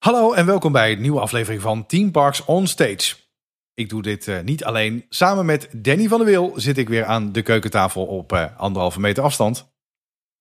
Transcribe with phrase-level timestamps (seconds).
[0.00, 3.14] Hallo en welkom bij een nieuwe aflevering van Team Parks On Stage.
[3.74, 5.04] Ik doe dit eh, niet alleen.
[5.08, 9.00] Samen met Danny van der Wil zit ik weer aan de keukentafel op eh, anderhalve
[9.00, 9.72] meter afstand.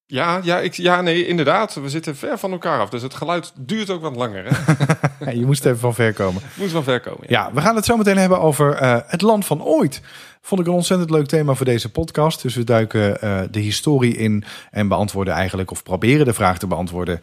[0.05, 1.73] Ja, ja, ik, ja, nee, inderdaad.
[1.73, 2.89] We zitten ver van elkaar af.
[2.89, 4.45] Dus het geluid duurt ook wat langer.
[4.47, 5.31] Hè?
[5.39, 6.41] Je moest even van ver komen.
[6.57, 7.25] Moet wel ver komen.
[7.27, 7.43] Ja.
[7.43, 10.01] Ja, we gaan het zo meteen hebben over eh, het land van ooit.
[10.41, 12.41] Vond ik een ontzettend leuk thema voor deze podcast.
[12.41, 13.17] Dus we duiken
[13.51, 17.21] de historie in en beantwoorden eigenlijk, of proberen de vraag te beantwoorden.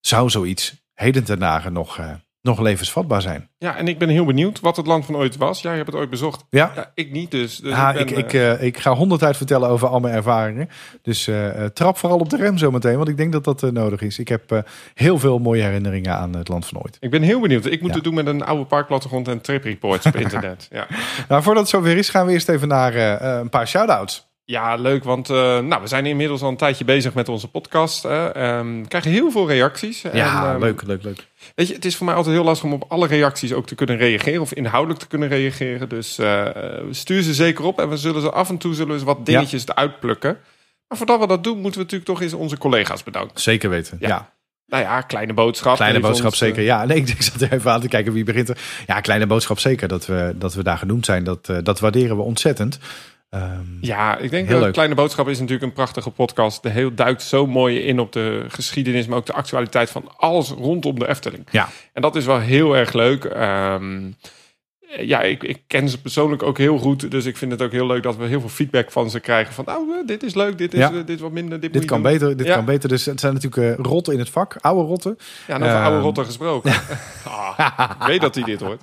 [0.00, 2.10] Zou zoiets heden ten dagen nog, eh,
[2.42, 3.48] nog levensvatbaar zijn?
[3.58, 5.62] ja, en ik ben heel benieuwd wat het land van ooit was.
[5.62, 6.44] Jij hebt het ooit bezocht.
[6.50, 7.56] Ja, Ja, ik niet dus.
[7.56, 10.14] dus Ah, ben, ik, ik, eh, eh, ik ga honderd uit vertellen over al mijn
[10.14, 10.68] ervaringen.
[11.02, 11.30] Dus
[11.74, 14.18] trap vooral op de rem zometeen, want ik denk dat dat nodig is.
[14.18, 16.96] Ik heb heel veel mooie herinneringen aan het land van ooit.
[17.00, 17.64] ik ben heel benieuwd.
[17.66, 17.94] Ik moet Ja.
[17.94, 20.68] het doen met een oude parkplattegrond en tripreports op internet.
[20.70, 20.86] Ja.
[21.28, 22.94] Nou, voordat het zover is, gaan we eerst even naar
[23.40, 24.25] een paar shout-outs.
[24.46, 25.04] Ja, leuk.
[25.04, 28.02] Want eh, nou, we zijn inmiddels al een tijdje bezig met onze podcast.
[28.02, 28.28] Hè.
[28.28, 30.02] Ehm, we krijgen heel veel reacties.
[30.02, 31.26] Ja, En, ehm, leuk, leuk, leuk.
[31.54, 33.74] Weet je, het is voor mij altijd heel lastig om op alle reacties ook te
[33.74, 35.88] kunnen reageren of inhoudelijk te kunnen reageren.
[35.88, 36.46] Dus eh,
[36.90, 39.26] stuur ze zeker op en we zullen ze af en toe zullen we ze wat
[39.26, 40.38] dingetjes eruit plukken.
[40.88, 43.40] Maar voordat we dat doen, moeten we natuurlijk toch eens onze collega's bedanken.
[43.40, 43.96] Zeker weten.
[44.00, 44.08] Ja.
[44.08, 44.34] Ja.
[44.66, 45.76] Nou ja, kleine boodschap.
[45.76, 46.62] Kleine boodschap ons, eh, zeker.
[46.62, 48.58] Ja, nee, ik zat er even aan te kijken wie begint er.
[48.86, 51.24] Ja, kleine boodschap zeker dat we, dat we daar genoemd zijn.
[51.24, 52.78] Dat, dat waarderen we ontzettend.
[53.30, 54.72] Ehm, Ja, ik denk dat leuk.
[54.72, 56.62] Kleine Boodschap is natuurlijk een prachtige podcast.
[56.62, 60.48] De heel duikt zo mooi in op de geschiedenis, maar ook de actualiteit van alles
[60.48, 61.46] rondom de Efteling.
[61.50, 61.68] Ja.
[61.92, 63.24] En dat is wel heel erg leuk.
[63.24, 64.10] Ehm,
[65.00, 67.10] ja, ik, ik ken ze persoonlijk ook heel goed.
[67.10, 69.54] Dus ik vind het ook heel leuk dat we heel veel feedback van ze krijgen.
[69.54, 70.92] Van, nou, eh, dit is leuk, dit is, Ja.
[70.92, 72.12] eh, dit wat minder, dit, dit kan doen.
[72.12, 72.54] beter, dit Ja.
[72.54, 72.88] kan beter.
[72.88, 75.18] Dus het zijn natuurlijk eh, rotten in het vak, oude rotten.
[75.46, 76.72] Ja, en over oude rotten gesproken.
[77.58, 78.80] Ah, ik weet dat hij dit hoort.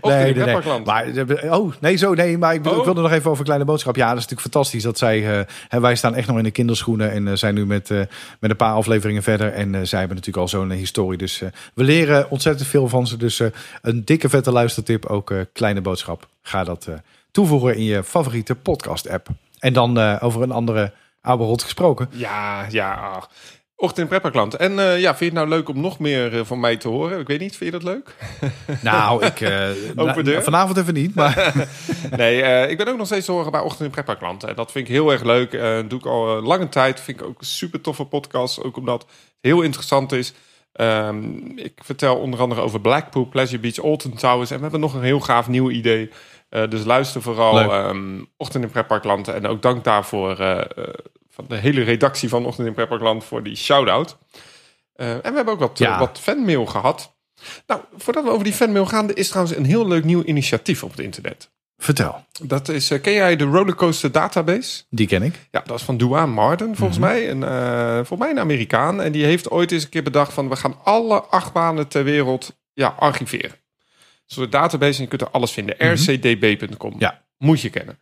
[0.00, 0.56] Of Nee, nee.
[0.84, 2.76] Maar, eh, oh, nee, zo, nee, maar ik, Oh.
[2.78, 3.96] ik wilde nog even over Kleine Boodschap.
[3.96, 6.50] Ja, dat is natuurlijk fantastisch dat zij, eh, hè, wij staan echt nog in de
[6.50, 7.98] kinderschoenen en eh, zijn nu met, eh,
[8.40, 9.52] met een paar afleveringen verder.
[9.52, 11.18] En eh, zij hebben natuurlijk al zo'n eh, historie.
[11.18, 13.16] Dus eh, we leren ontzettend veel van ze.
[13.16, 13.46] Dus eh,
[13.82, 15.21] een dikke vette luistertip, ook
[15.52, 16.28] Kleine Boodschap.
[16.42, 16.94] Ga dat eh,
[17.30, 19.28] toevoegen in je favoriete podcast app.
[19.58, 22.08] En dan eh, over een andere oude rot gesproken.
[22.12, 23.22] Ja, ja.
[23.76, 24.54] Ochtend in Pretparkland.
[24.54, 27.20] En eh, ja, vind je het nou leuk om nog meer van mij te horen?
[27.20, 28.14] Ik weet niet, vind je dat leuk?
[28.80, 30.42] Nou, ik, eh, Open deur?
[30.42, 31.52] vanavond even niet, maar
[32.16, 34.44] Nee, ik ben ook nog steeds te horen bij Ochtend in Pretparkland.
[34.44, 35.50] En dat vind ik heel erg leuk.
[35.88, 37.00] Doe ik al lange tijd.
[37.00, 38.62] Vind ik ook een super toffe podcast.
[38.62, 39.10] Ook omdat het
[39.40, 40.32] heel interessant is.
[40.72, 44.50] Ehm, ik vertel onder andere over Blackpool, Pleasure Beach, Alton Towers.
[44.50, 46.10] En we hebben nog een heel gaaf nieuw idee.
[46.48, 49.28] Eh, dus luister vooral ehm, Ochtend in Pretparkland.
[49.28, 50.66] En ook dank daarvoor eh, eh,
[51.30, 54.16] van de hele redactie van Ochtend in Pretparkland voor die shout-out.
[54.94, 55.98] En we hebben ook wat, Ja.
[55.98, 57.14] wat fanmail gehad.
[57.66, 60.84] Nou, voordat we over die fanmail gaan, er is trouwens een heel leuk nieuw initiatief
[60.84, 61.50] op het internet.
[61.84, 62.24] Vertel.
[62.42, 64.82] Dat is, eh, ken jij de Rollercoaster Database?
[64.90, 65.34] Die ken ik.
[65.50, 67.08] Ja, dat is van Duane Martin, volgens Mhm.
[67.08, 67.30] mij.
[67.30, 69.02] Een, eh volgens mij een Amerikaan.
[69.02, 70.48] En die heeft ooit eens een keer bedacht van...
[70.48, 73.50] we gaan alle achtbanen ter wereld ja, archiveren.
[73.50, 73.56] Een
[74.26, 75.74] soort database en je kunt er alles vinden.
[75.78, 75.88] Mhm.
[75.92, 76.94] rcdb.com.
[76.98, 77.22] Ja.
[77.38, 77.98] Moet je kennen.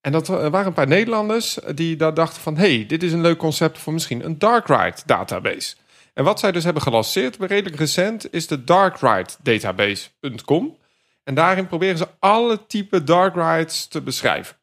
[0.00, 2.56] En dat eh, waren een paar Nederlanders die daar dachten van...
[2.56, 5.74] hey, dit is een leuk concept voor misschien een dark ride database.
[6.14, 8.32] En wat zij dus hebben gelanceerd, redelijk recent...
[8.32, 10.76] is de darkride-database.com.
[11.24, 14.56] En daarin proberen ze alle type dark rides te beschrijven.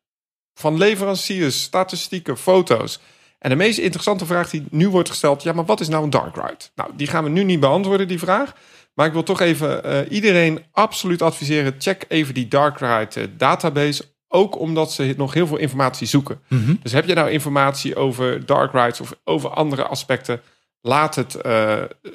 [0.53, 2.99] Van leveranciers, statistieken, foto's.
[3.39, 5.43] En de meest interessante vraag die nu wordt gesteld...
[5.43, 6.65] ja, maar wat is nou een dark ride?
[6.75, 8.53] Nou, die gaan we nu niet beantwoorden, die vraag.
[8.93, 11.75] Maar ik wil toch even eh, iedereen absoluut adviseren...
[11.77, 14.03] check even die dark ride eh, database...
[14.27, 16.41] ook omdat ze nog heel veel informatie zoeken.
[16.47, 16.75] Mhm.
[16.81, 19.01] Dus heb je nou informatie over dark rides...
[19.01, 20.41] of over andere aspecten...
[20.81, 21.41] laat het eh,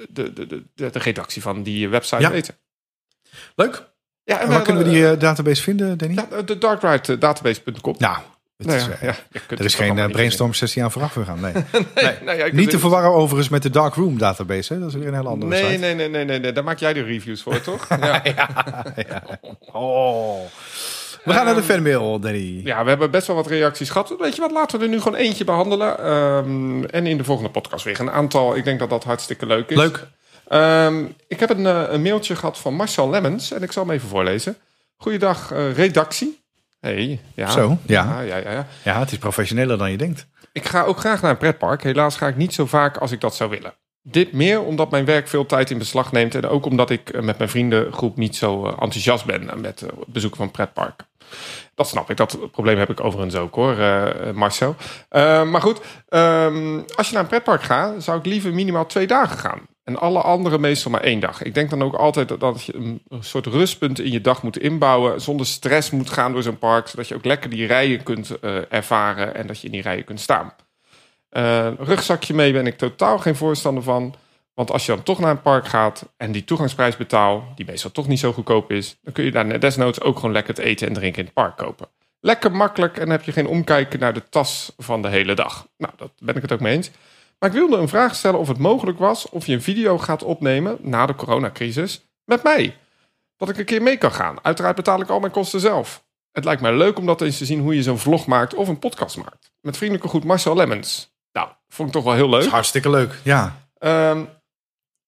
[0.09, 2.31] de, de, de, de redactie van die website Ja.
[2.31, 2.55] weten.
[3.55, 3.93] Leuk.
[4.25, 6.15] Ja, En waar kunnen we die eh, database vinden, Danny?
[6.15, 7.95] Ja, de darkride-database.com.
[7.99, 8.17] Nou,
[8.57, 11.41] het Nou is, ja, eh, ja, er is geen eh, brainstorm sessie aan vooraf gegaan.
[11.41, 11.53] Nee.
[11.53, 11.91] vinden.
[12.05, 14.73] Nee, nou ja, Niet te het- verwarren overigens met de Dark Room database.
[14.73, 14.79] Hè?
[14.81, 15.79] Dat is weer een hele andere Nee, site.
[15.79, 17.87] nee, nee, nee, nee, nee, daar maak jij de reviews voor, toch?
[17.89, 18.23] Ja.
[19.73, 20.41] Oh.
[21.25, 22.61] We gaan naar de fanmail, Danny.
[22.65, 24.15] ja, we hebben best wel wat reacties gehad.
[24.19, 25.99] Weet je wat, laten we er nu gewoon eentje behandelen.
[25.99, 28.57] Ehm, en in de volgende podcast weer een aantal.
[28.57, 29.77] Ik denk dat dat hartstikke leuk is.
[29.77, 30.07] Leuk.
[30.49, 33.51] Ehm, ik heb een, eh, een mailtje gehad van Marcel Lemmens.
[33.51, 34.57] En ik zal hem even voorlezen.
[34.97, 36.43] Goeiedag, eh, redactie.
[36.81, 37.51] Hey, ja.
[37.51, 38.05] Zo, ja.
[38.05, 38.67] Ja, ja, ja, ja.
[38.83, 40.27] Ja, het is professioneler dan je denkt.
[40.53, 41.83] Ik ga ook graag naar een pretpark.
[41.83, 43.75] Helaas ga ik niet zo vaak als ik dat zou willen.
[44.03, 46.35] Dit meer omdat mijn werk veel tijd in beslag neemt.
[46.35, 50.39] En ook omdat ik eh, met mijn vriendengroep niet zo enthousiast ben met het bezoeken
[50.39, 51.05] van pretpark.
[51.75, 52.17] Dat snap ik.
[52.17, 54.77] Dat probleem heb ik overigens ook hoor, eh, Marcel.
[55.09, 59.07] Eh, maar goed, ehm, als je naar een pretpark gaat, zou ik liever minimaal twee
[59.07, 59.61] dagen gaan.
[59.85, 61.43] En alle andere meestal maar één dag.
[61.43, 65.21] Ik denk dan ook altijd dat- je een soort rustpunt in je dag moet inbouwen.
[65.21, 66.89] Zonder stress moet gaan door zo'n park.
[66.89, 70.05] Zodat je ook lekker die rijen kunt eh, ervaren en dat je in die rijen
[70.05, 70.55] kunt staan.
[71.79, 74.15] Rugzakje mee ben ik totaal geen voorstander van.
[74.55, 77.91] Want als je dan toch naar een park gaat en die toegangsprijs betaalt, die meestal
[77.91, 80.87] toch niet zo goedkoop is, dan kun je daar desnoods ook gewoon lekker het eten
[80.87, 81.89] en drinken in het park kopen.
[82.21, 85.67] Lekker makkelijk en dan heb je geen omkijken naar de tas van de hele dag.
[85.77, 86.91] Nou, dat ben ik het ook mee eens.
[87.39, 90.23] Maar ik wilde een vraag stellen of het mogelijk was of je een video gaat
[90.23, 92.77] opnemen na de coronacrisis met mij.
[93.37, 94.37] Dat ik een keer mee kan gaan.
[94.43, 96.05] Uiteraard betaal ik al mijn kosten zelf.
[96.33, 98.69] Het lijkt mij leuk om dat eens te zien hoe je zo'n vlog maakt of
[98.69, 99.53] een podcast maakt.
[99.61, 101.13] Met vriendelijke groet Marcel Lemmens.
[101.33, 102.47] Nou, vond ik toch wel heel leuk.
[102.47, 103.57] Hartstikke leuk, ja.
[103.79, 104.25] Ehm,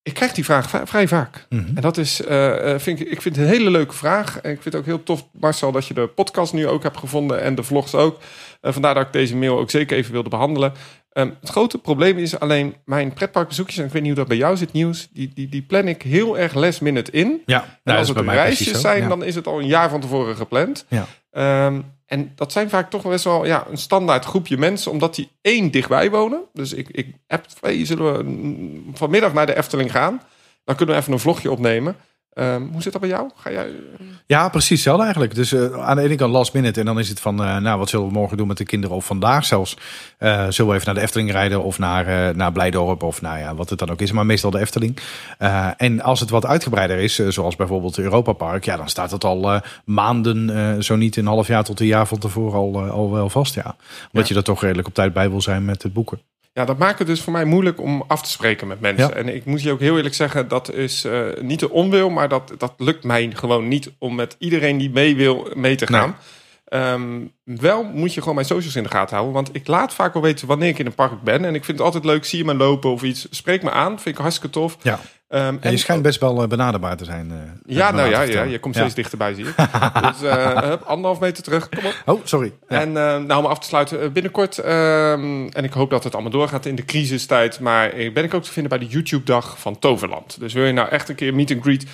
[0.07, 1.47] ik krijg die vraag vrij vaak.
[1.49, 1.77] Mhm.
[1.77, 4.41] En dat is, eh, eh, vind ik, ik vind het een hele leuke vraag.
[4.41, 6.97] En ik vind het ook heel tof, Marcel, dat je de podcast nu ook hebt
[6.97, 8.19] gevonden en de vlogs ook.
[8.63, 10.73] Vandaar dat ik deze mail ook zeker even wilde behandelen.
[11.13, 14.37] Ehm, het grote probleem is alleen mijn pretparkbezoekjes, en ik weet niet hoe dat bij
[14.37, 17.43] jou zit, nieuws, die, die, die plan ik heel erg last minute in.
[17.47, 19.09] Ja, En nou, als het reisjes zijn, Ja.
[19.09, 20.87] dan is het al een jaar van tevoren gepland.
[20.89, 21.07] Ja.
[21.31, 25.31] Ehm, en dat zijn vaak toch best wel ja, een standaard groepje mensen, omdat die
[25.41, 26.41] één dichtbij wonen.
[26.53, 30.23] Dus ik, ik heb hey, zullen we mm, vanmiddag naar de Efteling gaan?
[30.65, 31.97] Dan kunnen we even een vlogje opnemen.
[32.37, 33.31] Ehm, hoe zit dat bij jou?
[33.37, 33.71] Ga jij...
[34.27, 35.35] Ja, precies hetzelfde eigenlijk.
[35.35, 36.81] Dus eh, aan de ene kant last minute.
[36.81, 38.97] En dan is het van, eh, nou, wat zullen we morgen doen met de kinderen?
[38.97, 39.77] Of vandaag zelfs.
[40.19, 41.63] eh, zullen we even naar de Efteling rijden?
[41.63, 43.03] Of naar, naar Blijdorp?
[43.03, 44.13] Of nou ja, wat het dan ook is.
[44.13, 44.99] Maar meestal de Efteling.
[45.77, 48.65] En als het wat uitgebreider is, zoals bijvoorbeeld Europa Park.
[48.65, 52.19] Ja, dan staat het al maanden, zo niet een half jaar tot een jaar van
[52.19, 53.55] tevoren al, al wel vast.
[53.55, 53.77] Ja.
[54.13, 54.35] Omdat Ja.
[54.35, 56.21] je er toch redelijk op tijd bij wil zijn met het boeken.
[56.57, 59.09] Ja, dat maakt het dus voor mij moeilijk om af te spreken met mensen.
[59.09, 59.15] Ja.
[59.15, 62.29] En ik moet je ook heel eerlijk zeggen, dat is eh, niet de onwil, maar
[62.29, 66.17] dat, dat lukt mij gewoon niet om met iedereen die mee wil mee te gaan.
[66.65, 70.13] Ehm, wel moet je gewoon mijn socials in de gaten houden, want ik laat vaak
[70.13, 71.45] wel weten wanneer ik in een park ben.
[71.45, 74.01] En ik vind het altijd leuk, zie je me lopen of iets, spreek me aan,
[74.01, 74.77] vind ik hartstikke tof.
[74.83, 75.01] Ja.
[75.29, 77.31] Ehm, En je schijnt best wel eh, benaderbaar te zijn.
[77.31, 77.37] eh,
[77.77, 78.81] ja, nou ja, ja, je komt Ja.
[78.81, 79.53] steeds dichterbij, zie je.
[80.11, 82.03] dus eh, hup, anderhalf meter terug, kom op.
[82.05, 82.53] Oh, sorry.
[82.69, 86.33] En eh, nou, om af te sluiten, binnenkort, ehm, en ik hoop dat het allemaal
[86.33, 90.41] doorgaat in de crisistijd, maar ben ik ook te vinden bij de YouTube-dag van Toverland.
[90.41, 91.87] Dus wil je nou echt een keer meet and greet,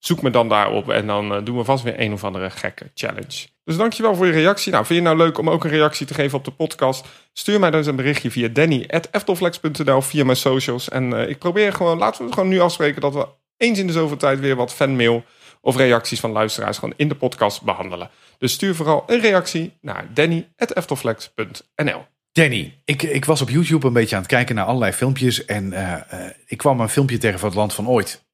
[0.00, 2.90] zoek me dan daarop en dan eh, doen we vast weer een of andere gekke
[2.94, 3.46] challenge.
[3.64, 4.72] Dus dankjewel voor je reactie.
[4.72, 7.06] Nou, vind je nou leuk om ook een reactie te geven op de podcast?
[7.32, 10.88] Stuur mij dus een berichtje via danny.eftelflex.nl via mijn socials.
[10.88, 13.26] En eh, ik probeer gewoon, laten we het gewoon nu afspreken dat we
[13.56, 15.24] eens in de zoveel tijd weer wat fanmail
[15.60, 18.10] of reacties van luisteraars gewoon in de podcast behandelen.
[18.38, 22.04] Dus stuur vooral een reactie naar danny.eftelflex.nl.
[22.32, 25.44] Danny, ik, ik was op YouTube een beetje aan het kijken naar allerlei filmpjes.
[25.44, 28.28] En eh, ik kwam een filmpje tegen van het land van ooit.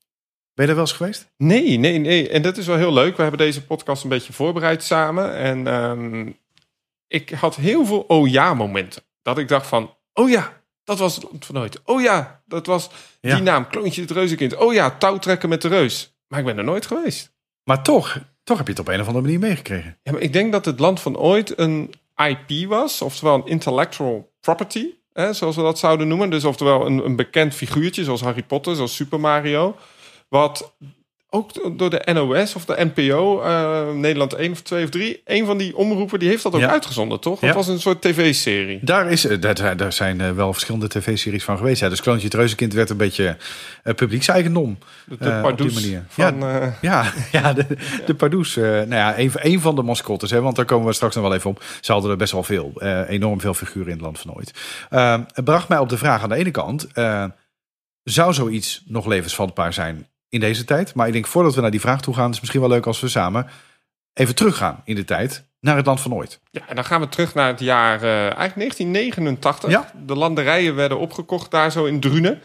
[0.56, 1.32] Ben je daar wel eens geweest?
[1.36, 2.28] Nee, nee, nee.
[2.28, 3.16] En dat is wel heel leuk.
[3.16, 5.34] We hebben deze podcast een beetje voorbereid samen.
[5.34, 6.30] En ehm,
[7.06, 9.02] ik had heel veel oh ja momenten.
[9.22, 11.80] Dat ik dacht van, oh ja, dat was het land van ooit.
[11.84, 13.34] Oh ja, dat was Ja.
[13.34, 14.56] die naam, Kloontje het Reuzenkind.
[14.56, 16.16] Oh ja, touwtrekken met de reus.
[16.28, 17.32] Maar ik ben er nooit geweest.
[17.64, 19.98] Maar toch, toch heb je het op een of andere manier meegekregen.
[20.02, 24.32] Ja, maar ik denk dat het land van ooit een IP was, oftewel een intellectual
[24.40, 26.30] property, hè, zoals we dat zouden noemen.
[26.30, 29.76] Dus oftewel een, een bekend figuurtje, zoals Harry Potter, zoals Super Mario.
[30.28, 30.74] Wat
[31.30, 35.46] ook door de NOS of de NPO, eh, Nederland 1 of 2 of 3, een
[35.46, 36.70] van die omroepen, die heeft dat ook Ja.
[36.70, 37.40] uitgezonden, toch?
[37.40, 37.46] Ja.
[37.46, 38.78] Dat was een soort tv-serie.
[38.82, 41.80] Daar, is, eh, daar, zijn- daar zijn eh, wel verschillende tv-series van geweest.
[41.80, 43.36] Ja, dus Kloontje het Reuzenkind werd een beetje
[43.84, 44.78] uh, publiekseigendom.
[45.06, 46.04] De, de op die manier.
[46.08, 46.42] van...
[46.42, 47.66] eh, Ja, ja de,
[48.06, 48.54] de Pardoes.
[48.56, 50.30] nou ja, een, een van de mascottes.
[50.30, 51.62] Hè, want daar komen we straks nog wel even op.
[51.80, 52.72] Ze hadden er best wel veel.
[53.08, 54.52] enorm veel figuren in het land van ooit.
[55.34, 56.86] Het bracht mij op de vraag aan de ene kant.
[58.02, 60.94] zou zoiets nog levensvatbaar zijn in deze tijd?
[60.94, 62.24] Maar ik denk voordat we naar die vraag toe gaan...
[62.24, 63.46] is het misschien wel leuk als we samen
[64.12, 65.44] even teruggaan in de tijd...
[65.60, 66.40] naar het land van ooit.
[66.50, 69.70] Ja, en dan gaan we terug naar het jaar eh, eigenlijk 1989.
[69.70, 69.92] Ja.
[70.06, 72.42] De landerijen werden opgekocht daar zo in Drunen.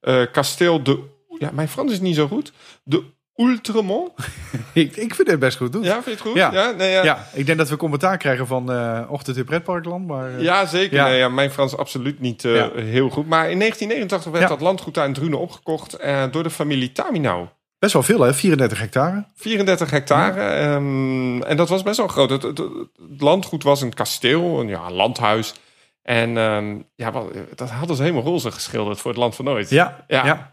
[0.00, 1.16] Eh, kasteel de...
[1.38, 2.52] Ja, mijn Frans is niet zo goed.
[2.82, 3.04] De
[3.38, 4.10] Oultremont.
[4.72, 5.82] Ik, ik vind het best goed doen.
[5.82, 6.34] Ja, vind je het goed?
[6.34, 6.70] Ja.
[6.76, 7.04] nee, ja.
[7.04, 10.06] Ja, ik denk dat we commentaar krijgen van eh Ochtend in Pretparkland.
[10.06, 10.96] Maar, eh, Ja, zeker.
[10.96, 11.04] Ja.
[11.06, 13.26] Nee, ja, mijn Frans absoluut niet eh, heel goed.
[13.28, 15.96] Maar in 1989 werd dat landgoed daar in Drunen opgekocht
[16.30, 17.46] door de familie Taminau.
[17.78, 18.34] Best wel veel, hè?
[18.34, 19.24] 34 hectare.
[19.34, 20.40] 34 hectare.
[20.40, 22.30] ehm, en dat was best wel groot.
[22.30, 25.54] Het, het, het landgoed was een kasteel, een, ja, landhuis.
[26.02, 29.70] En ehm, ja, wat, dat hadden ze helemaal roze geschilderd voor het land van nooit.
[29.70, 30.50] Ja, Ja.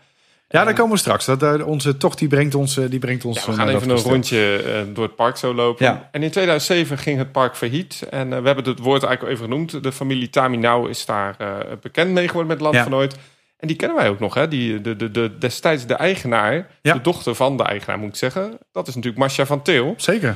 [0.59, 0.65] Ja.
[0.65, 1.25] daar komen we straks.
[1.25, 3.67] Dat, eh, onze tocht die brengt ons, eh, die brengt ons Ja, we eh, gaan
[3.67, 4.61] even een rondje
[4.93, 5.85] door het park zo lopen.
[5.85, 6.09] Ja.
[6.11, 8.07] En in 2007 ging het park failliet.
[8.09, 9.83] En we hebben het woord eigenlijk al even genoemd.
[9.83, 11.35] De familie Taminau is daar
[11.81, 12.81] bekend mee geworden met Land Ja.
[12.81, 13.15] van Nooit.
[13.57, 14.33] En die kennen wij ook nog.
[14.33, 14.47] Hè?
[14.47, 18.57] Die, de, de, de, destijds de eigenaar, de dochter van de eigenaar moet ik zeggen.
[18.71, 19.93] Dat is natuurlijk Masha van Teel.
[19.97, 20.35] Zeker.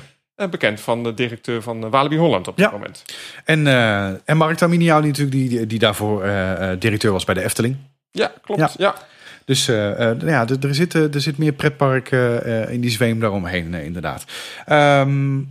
[0.49, 2.71] bekend van de directeur van Walibi Holland op dit Ja.
[2.71, 3.03] moment.
[3.45, 6.23] En, eh en Mark Taminiau natuurlijk, die, die, die daarvoor
[6.79, 7.77] directeur was bij de Efteling.
[8.11, 8.59] Ja, klopt.
[8.59, 8.69] Ja.
[8.77, 8.95] Ja.
[9.49, 13.19] Dus eh, eh, nou ja, er, zit, er zit meer pretpark eh, in die zweem
[13.19, 14.25] daaromheen, inderdaad.
[14.65, 15.41] Ehm,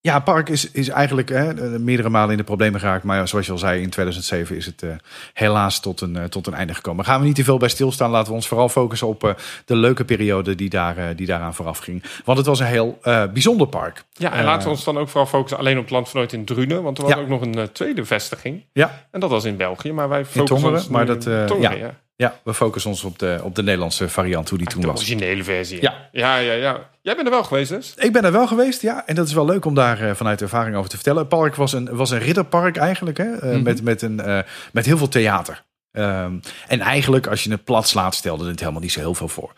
[0.00, 3.04] Ja, park is, is eigenlijk hè, meerdere malen in de problemen geraakt.
[3.04, 4.90] Maar zoals je al zei, in 2007 is het uh,
[5.32, 7.04] helaas tot een, uh, tot een einde gekomen.
[7.04, 8.10] Gaan we niet te veel bij stilstaan.
[8.10, 9.30] Laten we ons vooral focussen op uh,
[9.64, 12.02] de leuke periode die, daar, die daaraan vooraf ging.
[12.24, 12.98] Want het was een heel
[13.32, 14.04] bijzonder park.
[14.12, 16.32] Ja, en laten we ons dan ook vooral focussen alleen op het land van ooit
[16.32, 16.82] in Drunen.
[16.82, 17.20] Want er was ja.
[17.20, 18.64] ook nog een tweede vestiging.
[18.72, 19.06] Ja.
[19.10, 19.92] En dat was in België.
[19.92, 21.86] Maar wij focussen Tongeren, ons maar dat, Tongeren, ja.
[21.86, 22.02] ja.
[22.16, 24.96] Ja, we focussen ons op de, op de Nederlandse variant, hoe die toen De was.
[24.96, 25.82] originele versie.
[25.82, 26.08] Ja.
[26.12, 26.90] ja, ja, ja.
[27.02, 27.94] Jij bent er wel geweest dus?
[27.96, 29.06] Ik ben er wel geweest, ja.
[29.06, 31.18] En dat is wel leuk om daar uh, vanuit ervaring over te vertellen.
[31.20, 33.24] Het park was een, was een ridderpark eigenlijk, hè?
[33.34, 33.62] Uh, Mhm.
[33.62, 34.38] met, met, een, uh,
[34.72, 35.62] met heel veel theater.
[35.92, 39.28] Um, en eigenlijk, als je het plat slaat, stelde het helemaal niet zo heel veel
[39.28, 39.52] voor.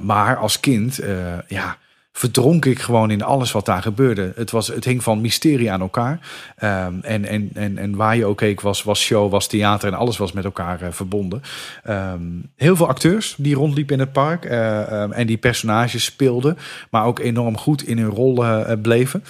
[0.00, 1.00] maar als kind,
[1.46, 1.76] ja
[2.16, 4.32] verdronk ik gewoon in alles wat daar gebeurde.
[4.36, 6.20] Het, was, het hing van mysterie aan elkaar.
[6.62, 9.98] Um, en, en, en, en waar je ook keek was, was show, was theater en
[9.98, 11.42] alles was met elkaar uh, verbonden.
[11.88, 16.58] Um, heel veel acteurs die rondliepen in het park uh, um, en die personages speelden,
[16.90, 19.24] maar ook enorm goed in hun rol uh, bleven.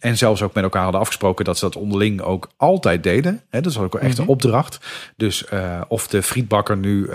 [0.00, 3.40] En zelfs ook met elkaar hadden afgesproken dat ze dat onderling ook altijd deden.
[3.48, 4.28] He, dat is ook echt een mm -hmm.
[4.28, 4.78] opdracht.
[5.16, 5.44] Dus
[5.88, 7.06] of de frietbakker nu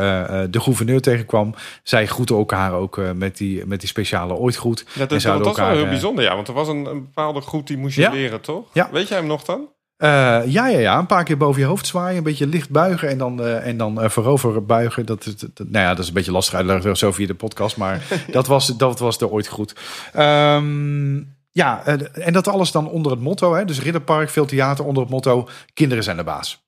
[0.50, 4.34] de gouverneur tegenkwam, zij groeten elkaar ook met, die, met die speciale
[4.80, 6.36] Ja, dat, dat was wel heel bijzonder, ja.
[6.36, 8.12] Want er was een, een bepaalde groet die moest je Ja.
[8.12, 8.66] leren, toch?
[8.74, 8.90] Ja.
[8.92, 9.60] Weet jij hem nog dan?
[9.98, 10.10] Uh,
[10.46, 11.00] ja, ja, ja.
[11.00, 13.78] Een paar keer boven je hoofd zwaaien, een beetje licht buigen en dan, uh, en
[13.78, 15.06] dan uh, voorover buigen.
[15.06, 17.78] Dat, dat, dat, nou ja, dat is een beetje lastig uitleggen zo via de podcast,
[17.78, 18.02] maar
[18.32, 19.76] dat, was, dat was de ooit goed.
[20.18, 25.04] Um, ja, en dat alles dan onder het motto, hè, dus Ridderpark, veel theater onder
[25.04, 26.64] het motto, kinderen zijn de baas.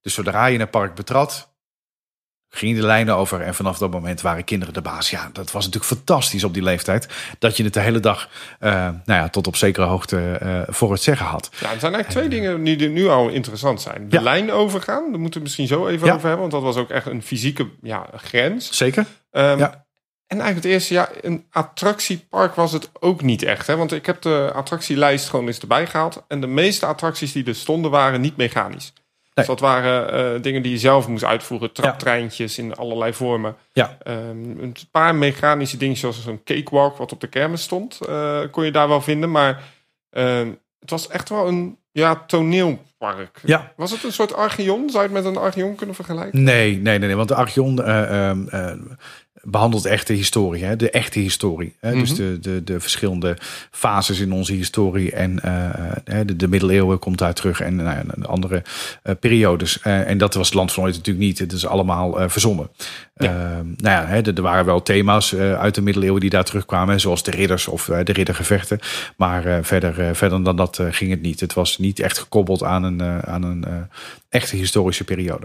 [0.00, 1.52] Dus zodra je het park betrad,
[2.50, 5.10] ging de lijnen over en vanaf dat moment waren kinderen de baas.
[5.10, 7.08] Ja, dat was natuurlijk fantastisch op die leeftijd.
[7.38, 8.28] Dat je het de hele dag,
[8.60, 11.48] uh, nou ja, tot op zekere hoogte uh, voor het zeggen had.
[11.52, 14.08] Ja, er zijn eigenlijk twee dingen die nu al interessant zijn.
[14.08, 14.22] De Ja.
[14.22, 16.14] lijn overgaan, daar moeten we misschien zo even Ja.
[16.14, 16.50] over hebben.
[16.50, 18.76] Want dat was ook echt een fysieke ja, grens.
[18.76, 19.06] Zeker?
[19.32, 19.86] Um, Ja.
[20.26, 23.66] En eigenlijk het eerste, ja, een attractiepark was het ook niet echt.
[23.66, 23.76] Hè?
[23.76, 26.24] Want ik heb de attractielijst gewoon eens erbij gehaald.
[26.28, 28.92] En de meeste attracties die er stonden waren niet mechanisch.
[29.38, 31.72] Dus dat waren uh, dingen die je zelf moest uitvoeren.
[31.72, 33.56] Traptreintjes in allerlei vormen.
[33.72, 33.98] Ja.
[34.06, 37.98] Um, een paar mechanische dingen zoals zo'n cakewalk wat op de kermis stond.
[38.08, 39.30] Uh, kon je daar wel vinden.
[39.30, 39.62] Maar
[40.10, 40.38] uh,
[40.80, 43.40] het was echt wel een ja, toneelpark.
[43.44, 43.72] Ja.
[43.76, 44.90] Was het een soort archeon?
[44.90, 46.42] Zou je het met een archeon kunnen vergelijken?
[46.42, 46.98] Nee, nee, nee.
[46.98, 48.72] nee want de Archeon uh, uh,
[49.42, 50.76] behandelt echt de historie, hè?
[50.76, 51.74] de echte historie.
[51.80, 51.90] Hè?
[51.90, 51.98] Mhm.
[51.98, 53.36] Dus de, de, de verschillende
[53.70, 55.12] fases in onze historie.
[55.12, 58.62] En uh, de, de middeleeuwen komt daar terug en nou, andere
[59.04, 59.78] uh, periodes.
[59.86, 61.38] Uh, en dat was het land van ooit natuurlijk niet.
[61.38, 62.70] Het is allemaal uh, verzonnen.
[63.16, 63.32] Ja.
[63.32, 67.00] Uh, nou ja, hè, er waren wel thema's uh, uit de middeleeuwen die daar terugkwamen.
[67.00, 68.78] Zoals de ridders of uh, de riddergevechten.
[69.16, 71.40] Maar uh, verder, uh, verder dan dat uh, ging het niet.
[71.40, 73.74] Het was niet echt gekoppeld aan een, uh, aan een uh,
[74.28, 75.44] echte historische periode.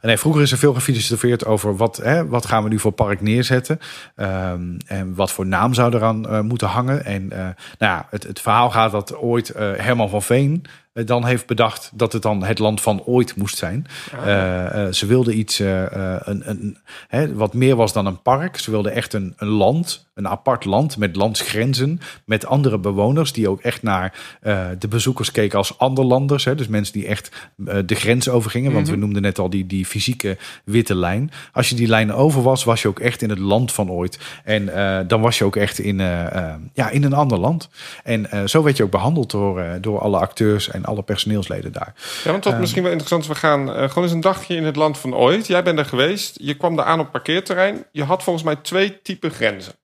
[0.00, 2.92] En nee, vroeger is er veel gefilosofeerd over wat, hè, wat gaan we nu voor
[2.92, 3.78] park neerzetten.
[4.16, 7.04] Um, en wat voor naam zou eraan uh, moeten hangen.
[7.04, 11.24] En uh, nou ja, het, het verhaal gaat dat ooit uh, Herman van Veen dan
[11.24, 13.86] heeft bedacht dat het dan het land van ooit moest zijn.
[14.12, 14.26] Ah.
[14.26, 15.82] Uh, uh, ze wilden iets uh,
[16.18, 16.76] een, een,
[17.08, 18.58] hè, wat meer was dan een park.
[18.58, 23.48] Ze wilden echt een, een land, een apart land met landsgrenzen, met andere bewoners die
[23.48, 24.18] ook echt naar
[24.78, 26.44] de bezoekers keken als anderlanders.
[26.44, 27.50] Hè, dus mensen die echt
[27.84, 28.72] de grens overgingen.
[28.72, 29.00] Want mm -hmm.
[29.00, 31.30] we noemden net al die, die fysieke witte lijn.
[31.52, 34.18] Als je die lijn over was, was je ook echt in het land van ooit.
[34.44, 34.70] En
[35.06, 35.98] dan was je ook echt in,
[36.72, 37.68] ja, in een ander land.
[38.02, 41.94] En zo werd je ook behandeld door, door alle acteurs en alle personeelsleden daar.
[42.24, 43.26] Ja, want dat um, misschien wel interessant.
[43.26, 45.46] We gaan uh, gewoon eens een dagje in het land van ooit.
[45.46, 46.38] Jij bent er geweest.
[46.40, 47.86] Je kwam daar aan op parkeerterrein.
[47.92, 49.74] Je had volgens mij twee typen grenzen.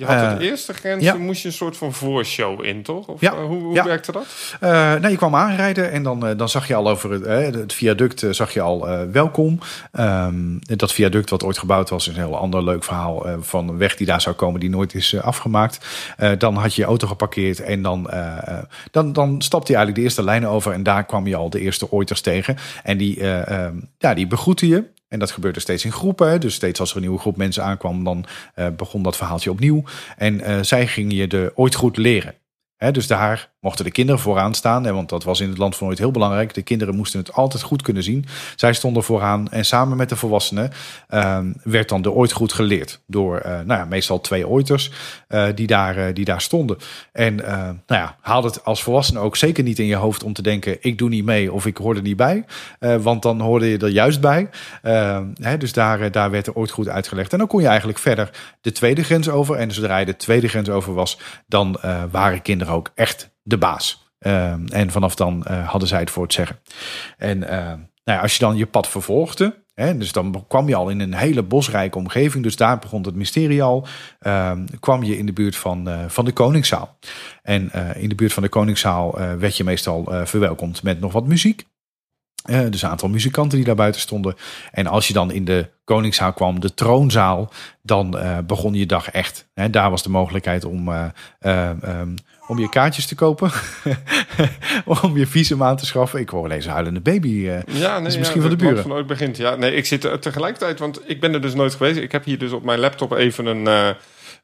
[0.00, 1.16] Je had het eerste grensje, ja.
[1.16, 3.06] moest je een soort van voorshow in, toch?
[3.06, 3.32] Of ja.
[3.32, 3.84] uh, hoe, hoe ja.
[3.84, 4.26] werkte dat?
[4.60, 8.26] Uh, nou, je kwam aanrijden en dan, dan zag je al over het, het viaduct,
[8.30, 9.58] zag je al welkom.
[9.92, 13.78] Um, dat viaduct wat ooit gebouwd was, is een heel ander leuk verhaal van een
[13.78, 15.86] weg die daar zou komen die nooit is afgemaakt.
[16.38, 18.10] dan had je je auto geparkeerd en dan,
[18.90, 21.60] dan, dan stapte je eigenlijk de eerste lijn over en daar kwam je al de
[21.60, 22.56] eerste ooiters tegen.
[22.82, 24.84] En die, um, ja, die begroeten je.
[25.10, 26.40] En dat gebeurde steeds in groepen.
[26.40, 28.24] Dus steeds als er een nieuwe groep mensen aankwam, dan
[28.56, 29.82] uh, begon dat verhaaltje opnieuw.
[30.16, 32.34] En uh, zij gingen je de ooit goed leren.
[32.92, 34.92] Dus daar mochten de kinderen vooraan staan.
[34.92, 36.54] Want dat was in het land van ooit heel belangrijk.
[36.54, 38.26] De kinderen moesten het altijd goed kunnen zien.
[38.56, 39.48] Zij stonden vooraan.
[39.50, 40.70] En samen met de volwassenen
[41.10, 43.00] uh, werd dan de ooit goed geleerd.
[43.06, 44.90] Door uh, nou ja, meestal twee ooiters
[45.28, 46.76] uh, die, daar, die daar stonden.
[47.12, 50.42] En nou ja, haal het als volwassene ook zeker niet in je hoofd om te
[50.42, 50.76] denken...
[50.80, 52.44] ik doe niet mee of ik hoor er niet bij.
[53.00, 54.48] want dan hoorde je er juist bij.
[55.34, 57.32] Hè, dus daar, daar werd er ooit goed uitgelegd.
[57.32, 59.56] En dan kon je eigenlijk verder de tweede grens over.
[59.56, 61.18] En zodra je de tweede grens over was...
[61.46, 61.78] dan
[62.10, 64.08] waren kinderen ook echt de baas.
[64.20, 66.60] Uh, en vanaf dan uh, hadden zij het voor het zeggen.
[67.16, 69.96] En uh, nou ja, als je dan je pad vervolgde, Hè?
[69.96, 72.44] Dus dan kwam je al in een hele bosrijke omgeving.
[72.44, 73.86] Dus daar begon het mysterie al.
[74.18, 76.96] Ehm, kwam je in de buurt van, eh, van de Koningszaal.
[77.42, 81.00] En eh, in de buurt van de Koningszaal eh, werd je meestal eh, verwelkomd met
[81.00, 81.66] nog wat muziek.
[82.44, 84.34] Eh, dus een aantal muzikanten die daar buiten stonden.
[84.70, 87.50] En als je dan in de Koningszaal kwam, de troonzaal,
[87.82, 89.48] dan eh, begon je dag echt.
[89.54, 91.04] Hè, daar was de mogelijkheid om, eh,
[91.38, 92.14] eh, ehm,
[92.50, 93.50] om je kaartjes te kopen.
[95.02, 96.20] om je visum aan te schaffen.
[96.20, 97.48] Ik hoor ineens een huilende baby.
[97.48, 97.62] eh.
[97.66, 98.82] Ja, nee, is ja, misschien van de buren.
[98.82, 99.36] van ooit begint.
[99.36, 101.96] Ja, nee, ik zit er tegelijkertijd, want ik ben er dus nooit geweest.
[101.98, 103.88] Ik heb hier dus op mijn laptop even een, eh,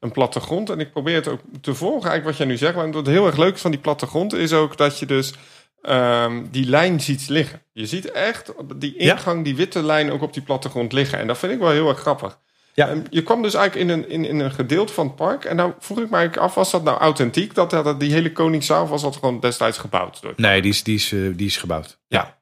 [0.01, 0.71] een plattegrond.
[0.71, 2.77] En ik probeer het ook te volgen, eigenlijk wat jij nu zegt.
[2.77, 5.35] En wat heel erg leuk is van die plattegrond is ook dat je dus
[5.83, 7.63] ehm, die lijn ziet liggen.
[7.73, 9.13] Je ziet echt die Ja.
[9.13, 11.19] ingang, die witte lijn ook op die plattegrond liggen.
[11.19, 12.39] En dat vind ik wel heel erg grappig.
[12.77, 13.03] Ja.
[13.11, 15.45] Je kwam dus eigenlijk in een, in, in een gedeelte van het park.
[15.45, 17.55] En nou vroeg ik me eigenlijk af, was dat nou authentiek?
[17.55, 20.23] Dat, dat die hele Koningszaal was dat gewoon destijds gebouwd?
[20.23, 20.33] Door?
[20.37, 21.99] Nee, die is, die, is, eh, die is gebouwd.
[22.07, 22.39] Ja.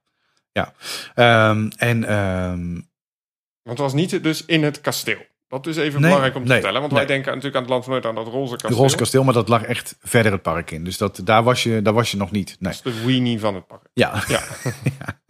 [0.52, 0.72] Ja.
[1.14, 2.72] Ehm, en ehm,
[3.62, 5.26] Want het was niet dus in het kasteel.
[5.48, 6.80] Dat is even Nee, belangrijk om te nee, vertellen.
[6.80, 7.04] Want nee.
[7.04, 8.78] wij denken natuurlijk aan het land van nooit aan dat roze kasteel.
[8.78, 10.84] Roze Kasteel, maar dat lag echt verder het park in.
[10.84, 12.56] Dus dat, daar, was je, daar was je nog niet.
[12.58, 12.72] Nee.
[12.72, 13.88] Dat is de weenie van het park.
[13.92, 14.22] Ja.
[14.28, 14.42] Ja.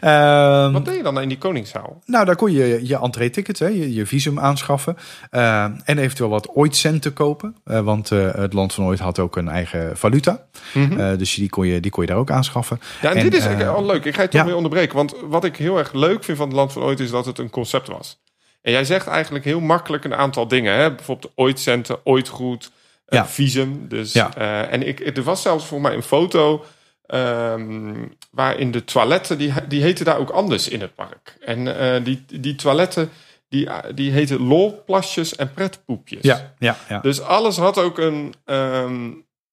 [0.00, 2.02] Ehm, Wat deed je dan in die koningszaal?
[2.06, 4.96] Nou, daar kon je je entree-ticket, hè, je, je visum aanschaffen.
[5.30, 7.56] eh, en eventueel wat ooit-centen kopen.
[7.64, 10.44] eh, want eh, het land van ooit had ook een eigen valuta.
[10.74, 12.80] Eh, dus die kon, je, die kon je daar ook aanschaffen.
[13.00, 14.04] Ja, en, En, dit is al leuk.
[14.04, 14.46] Ik ga je toch ja.
[14.46, 14.96] weer onderbreken.
[14.96, 17.38] Want wat ik heel erg leuk vind van het land van ooit is dat het
[17.38, 18.18] een concept was.
[18.62, 20.74] En jij zegt eigenlijk heel makkelijk een aantal dingen.
[20.74, 20.94] Hè?
[20.94, 22.70] Bijvoorbeeld ooit centen, ooit goed,
[23.06, 23.26] eh, Ja.
[23.26, 23.84] visum.
[23.88, 24.34] Dus, Ja.
[24.66, 26.64] en ik, er was zelfs voor mij een foto
[27.10, 31.36] ehm, waarin de toiletten, die, die heten daar ook anders in het park.
[31.40, 33.10] En eh, die, die toiletten,
[33.48, 36.22] die, die heten lolplasjes en pretpoepjes.
[36.22, 36.98] Ja, ja, ja.
[37.00, 39.10] Dus alles had ook een, ehm,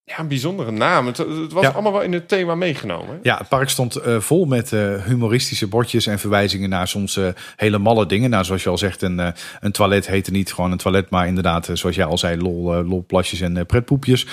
[0.10, 1.06] ja, een bijzondere naam.
[1.06, 1.70] Het, het was Ja.
[1.70, 3.08] allemaal wel in het thema meegenomen.
[3.14, 3.20] hè?
[3.22, 7.28] Ja, het park stond eh, vol met eh, humoristische bordjes en verwijzingen naar soms eh,
[7.56, 8.30] hele malle dingen.
[8.30, 11.70] Nou, zoals je al zegt, een, een toilet heette niet gewoon een toilet, maar inderdaad,
[11.74, 14.28] zoals jij al zei, lol, lolplasjes en pretpoepjes.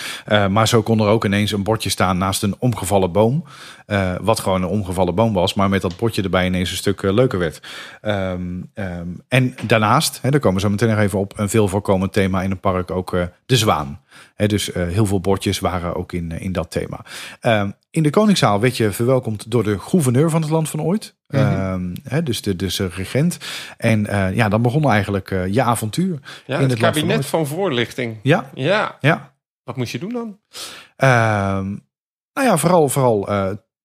[0.50, 3.44] Maar zo kon er ook ineens een bordje staan naast een omgevallen boom.
[4.20, 7.38] wat gewoon een omgevallen boom was, maar met dat bordje erbij ineens een stuk leuker
[7.38, 7.60] werd.
[8.00, 8.42] Ehm,
[8.74, 12.12] ehm, en daarnaast, hè, daar komen we zo meteen nog even op, een veel voorkomend
[12.12, 13.16] thema in het park ook
[13.46, 14.00] de zwaan.
[14.36, 17.04] Dus eh, heel veel bordjes waren ook in, eh, in dat thema.
[17.40, 21.16] Ehm, in de Koningszaal werd je verwelkomd door de gouverneur van het land van ooit.
[21.26, 23.38] Ehm, hè, dus de dus regent.
[23.76, 26.18] En eh, ja, dan begon eigenlijk je avontuur.
[26.46, 27.26] Ja, in het, van kabinet ooit.
[27.26, 28.16] van, voorlichting.
[28.22, 29.34] Ja, Ja, ja.
[29.62, 30.38] wat moest je doen dan?
[30.96, 31.68] Ehm,
[32.32, 33.28] nou ja, vooral, vooral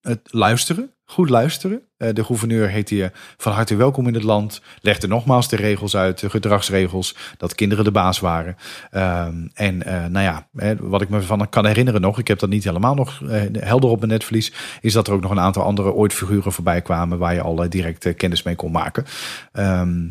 [0.02, 0.94] het luisteren.
[1.12, 1.82] Goed luisteren.
[1.98, 4.62] Eh, de gouverneur heette je van harte welkom in het land.
[4.82, 7.16] Legde nogmaals de regels uit, de gedragsregels.
[7.38, 8.56] Dat kinderen de baas waren.
[8.92, 10.48] Ehm, en eh, nou ja,
[10.80, 12.20] wat ik me van kan herinneren nog.
[12.20, 14.54] Ik heb dat niet helemaal nog eh, helder op mijn netvlies.
[14.82, 17.18] Is dat er ook nog een aantal andere ooit figuren voorbij kwamen.
[17.18, 19.06] Waar je al direct kennis mee kon maken.
[19.52, 20.08] Ehm,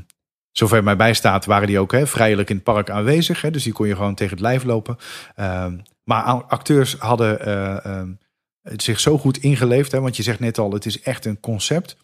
[0.53, 3.41] Zover mij bijstaat waren die ook hè, vrijelijk in het park aanwezig.
[3.41, 4.97] Hè, dus die kon je gewoon tegen het lijf lopen.
[5.35, 7.39] Ehm, maar acteurs hadden
[8.71, 9.93] het zich zo goed ingeleefd.
[9.93, 11.97] Hè, want je zegt net al, het is echt een concept.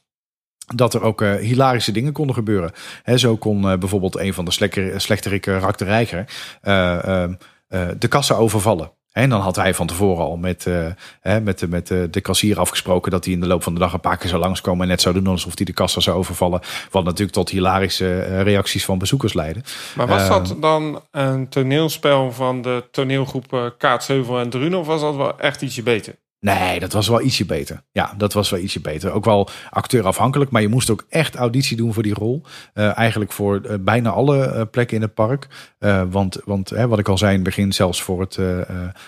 [0.74, 2.72] Dat er ook eh, hilarische dingen konden gebeuren.
[3.02, 6.24] Hè, zo kon eh, bijvoorbeeld een van de slekker, slechterikken, Rak de Reiger,
[6.60, 7.34] eh, ehm,
[7.68, 8.92] eh, de kassa overvallen.
[9.12, 10.86] En dan had hij van tevoren al met, eh,
[11.20, 13.92] hè, met, de- met de, kassier afgesproken dat hij in de loop van de dag
[13.92, 16.60] een paar keer zou langskomen en net zou doen alsof hij de kassa zou overvallen.
[16.90, 19.60] Wat natuurlijk tot hilarische eh, reacties van bezoekers leidde.
[19.96, 20.30] Maar was Ehm.
[20.30, 24.78] dat dan een toneelspel van de toneelgroepen Kaatsheuvel en Drunen?
[24.78, 26.14] Of was dat wel echt ietsje beter?
[26.44, 27.82] Nee, dat was wel ietsje beter.
[27.92, 29.12] Ja, dat was wel ietsje beter.
[29.12, 32.42] Ook wel acteurafhankelijk, maar je moest ook echt auditie doen voor die rol.
[32.74, 35.72] Eh, eigenlijk voor eh, bijna alle eh, plekken in het park.
[36.10, 38.34] Want want hè, wat ik al zei in het begin, zelfs voor het,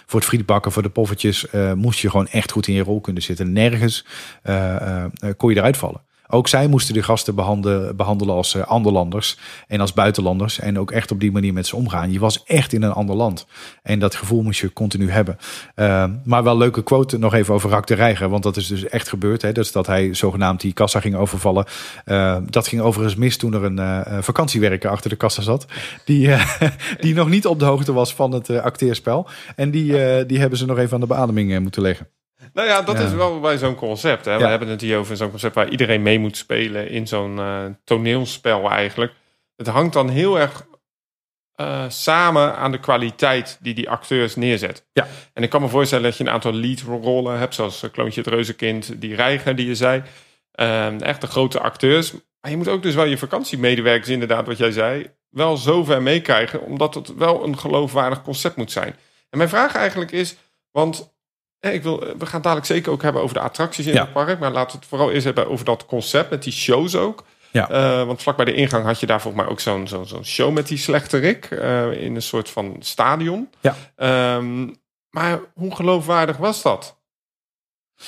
[0.06, 3.22] voor het frietbakken, voor de poffertjes, moest je gewoon echt goed in je rol kunnen
[3.22, 3.52] zitten.
[3.52, 4.04] Nergens
[5.36, 6.00] kon je eruit vallen.
[6.28, 10.58] Ook zij moesten de gasten behandelen, als eh, anderlanders en als buitenlanders.
[10.58, 12.12] En ook echt op die manier met ze omgaan.
[12.12, 13.46] Je was echt in een ander land.
[13.82, 15.38] En dat gevoel moest je continu hebben.
[15.76, 18.28] Uh, maar wel leuke quote nog even over Rak de Reiger.
[18.28, 19.42] Want dat is dus echt gebeurd.
[19.42, 19.52] Hè?
[19.52, 21.64] Dus dat hij zogenaamd die kassa ging overvallen.
[22.06, 25.66] Uh, dat ging overigens mis toen er een uh, vakantiewerker achter de kassa zat.
[26.04, 26.56] Die, uh,
[27.00, 29.28] die nog niet op de hoogte was van het acteerspel.
[29.56, 32.08] En die, die hebben ze nog even aan de beademing moeten leggen.
[32.52, 33.04] Nou ja, dat Ja.
[33.04, 34.24] is wel bij zo'n concept.
[34.24, 34.38] Hè?
[34.38, 37.64] We hebben het hier over zo'n concept waar iedereen mee moet spelen in zo'n eh,
[37.84, 39.12] toneelspel eigenlijk.
[39.56, 40.66] Het hangt dan heel erg
[41.54, 44.86] eh, samen aan de kwaliteit die die acteurs neerzet.
[44.92, 45.06] Ja.
[45.32, 48.30] En ik kan me voorstellen dat je een aantal leadrollen hebt, zoals eh, Kloontje het
[48.30, 50.02] Reuzenkind, die Reiger die je zei.
[50.52, 52.12] Ehm, echt de grote acteurs.
[52.40, 56.02] Maar je moet ook dus wel je vakantiemedewerkers, inderdaad, wat jij zei, wel zo ver
[56.02, 58.96] meekrijgen, omdat het wel een geloofwaardig concept moet zijn.
[59.30, 60.36] En mijn vraag eigenlijk is,
[60.70, 61.15] want
[61.60, 64.00] ik wil, we gaan het dadelijk zeker ook hebben over de attracties in Ja.
[64.00, 66.96] het park, maar laten we het vooral eerst hebben over dat concept met die shows
[66.96, 67.24] ook.
[67.52, 67.68] Ja.
[67.70, 70.24] Eh, want vlak bij de ingang had je daar volgens mij ook zo'n zo'n zo'n
[70.24, 71.44] show met die slechterik.
[71.44, 73.48] eh in een soort van stadion.
[73.60, 73.74] Ja.
[73.96, 74.68] Ehm,
[75.10, 76.96] maar hoe geloofwaardig was dat?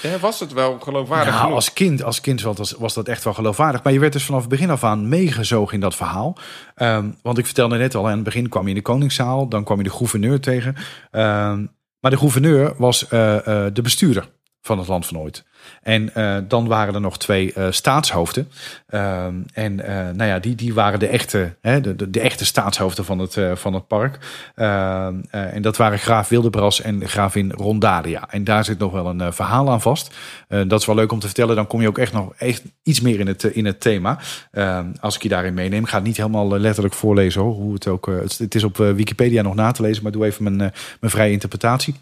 [0.03, 3.25] Ja, was het wel geloofwaardig Nou, als kind, als kind was dat, was dat echt
[3.25, 3.83] wel geloofwaardig.
[3.83, 6.37] Maar je werd dus vanaf het begin af aan meegezogen in dat verhaal.
[6.75, 9.49] Ehm, want ik vertelde net al, aan het begin kwam je in de Koningszaal.
[9.49, 10.77] Dan kwam je de gouverneur tegen.
[11.11, 11.67] Ehm,
[12.09, 14.29] maar de gouverneur was eh, eh, de bestuurder
[14.63, 15.45] van het land van ooit.
[15.83, 18.51] En eh, dan waren er nog twee eh, staatshoofden.
[18.87, 23.05] Ehm, en eh, nou ja, die, die waren de echte, hè, de, de, echte staatshoofden
[23.05, 24.19] van het, van het park.
[24.55, 28.31] Ehm, eh, en dat waren graaf Wildebras en gravin Rondalia.
[28.31, 30.15] En daar zit nog wel een verhaal aan vast.
[30.49, 31.57] Dat is wel leuk om te vertellen.
[31.57, 34.19] Dan kom je ook echt nog echt iets meer in het, in het thema.
[34.51, 35.85] Ehm, als ik je daarin meeneem.
[35.85, 37.55] Ga het niet helemaal letterlijk voorlezen hoor.
[37.55, 40.03] Hoe het, ook, het, het is op Wikipedia nog na te lezen.
[40.03, 40.57] Maar doe even mijn,
[41.01, 41.95] mijn vrije interpretatie.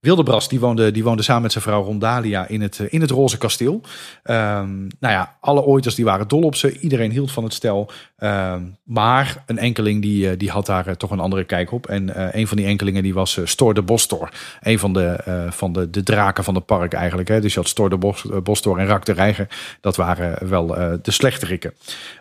[0.00, 3.10] Wildebras die woonde, die woonde samen met zijn vrouw Rondalia in het, eh, in het
[3.10, 3.80] Roze Kasteel.
[4.22, 6.78] Ehm, nou ja, alle ooiters die waren dol op ze.
[6.78, 7.90] Iedereen hield van het stel.
[8.16, 11.86] Ehm, maar een enkeling die, eh, die had daar eh, toch een andere kijk op.
[11.86, 14.28] En een van die enkelingen die was Stor de Bostor.
[14.60, 17.28] Een van de, van de, de draken van het park eigenlijk.
[17.28, 17.40] Hè.
[17.40, 19.48] Dus je had Stor de Bos, Bostor en Rak de Reiger.
[19.80, 20.66] Dat waren wel
[21.02, 21.74] de slechterikken.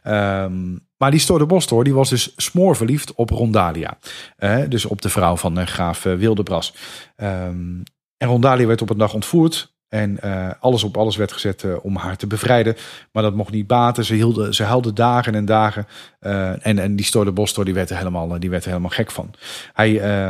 [0.04, 3.98] Ehm, maar die Stor de die was dus smoorverliefd op Rondalia.
[4.38, 6.74] Eh, dus op de vrouw van eh, graaf eh, Wildebras.
[7.16, 7.82] Ehm,
[8.18, 9.76] en Rondalia werd op een dag ontvoerd.
[9.88, 10.20] En
[10.60, 12.76] alles op alles werd gezet om haar te bevrijden.
[13.12, 14.06] Maar dat mocht niet baten.
[14.06, 15.88] Ze, hielden, ze huilde dagen en dagen.
[16.20, 19.12] En, en die Stor de Bostor die werd, er helemaal, die werd er helemaal gek
[19.12, 19.34] van.
[19.74, 19.90] Hij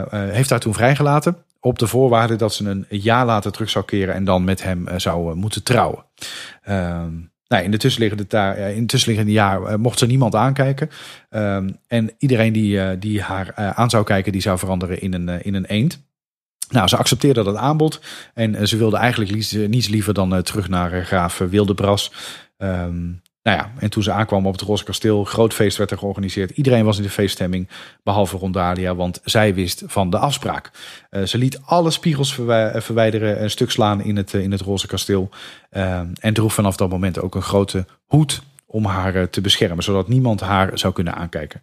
[0.10, 1.38] heeft haar toen vrijgelaten.
[1.60, 4.14] Op de voorwaarde dat ze een jaar later terug zou keren.
[4.14, 6.06] En dan met hem zou moeten trouwen.
[7.48, 10.90] Nou, in, de tussenliggende in het tussenliggende jaar eh, mocht ze niemand aankijken.
[11.30, 15.14] Ehm, en iedereen die, eh, die haar eh, aan zou kijken, die zou veranderen in
[15.14, 16.06] een, in een eend.
[16.70, 18.02] Nou, ze accepteerde dat aanbod.
[18.34, 19.32] En ze wilde eigenlijk
[19.68, 22.12] niets liever dan terug naar graaf Wildebras.
[22.58, 23.12] Ehm,
[23.48, 26.50] nou ja, en toen ze aankwam op het Roze Kasteel, groot feest werd er georganiseerd.
[26.50, 27.68] Iedereen was in de feeststemming,
[28.04, 30.72] behalve Rondalia, want zij wist van de afspraak.
[31.10, 34.62] Eh, ze liet alle spiegels eh, verwijderen, een stuk slaan in het, eh, in het
[34.62, 35.30] Roze Kasteel.
[35.70, 38.42] Ehm, en droeg vanaf dat moment ook een grote hoed
[38.78, 41.62] om haar eh, te beschermen, zodat niemand haar zou kunnen aankijken.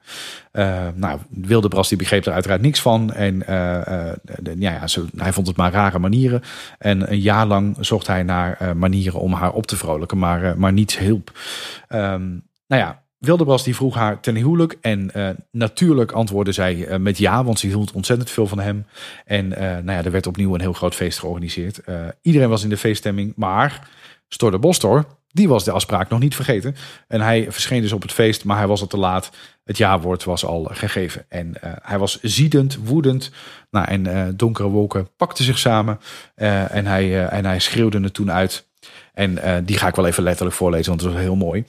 [0.51, 3.13] Eh, nou, Wildebras die begreep er uiteraard niks van.
[3.13, 4.13] En eh,
[4.59, 6.43] ja, hij vond het maar rare manieren.
[6.79, 10.73] En een jaar lang zocht hij naar manieren om haar op te vrolijken, maar, maar
[10.73, 11.33] niets hielp.
[11.89, 12.29] Ehm,
[12.67, 14.77] nou ja, Wildebras die vroeg haar ten huwelijk.
[14.81, 15.11] En
[15.51, 18.87] natuurlijk antwoordde zij met ja, want ze hield ontzettend veel van hem.
[19.25, 21.81] En nou ja, er werd opnieuw een heel groot feest georganiseerd.
[22.23, 23.89] Iedereen was in de feeststemming, maar
[24.29, 26.77] Stor de Bostor, die was de afspraak nog niet vergeten.
[27.09, 29.31] En hij verscheen dus op het feest, maar hij was al te laat.
[29.65, 31.25] Het ja-woord was al gegeven.
[31.29, 33.31] En eh, hij was ziedend, woedend.
[33.71, 36.01] Nou, en eh, donkere wolken pakten zich samen.
[36.35, 38.69] Eh, en, hij, en hij schreeuwde het toen uit.
[39.13, 41.65] En die ga ik wel even letterlijk voorlezen, want het was heel mooi.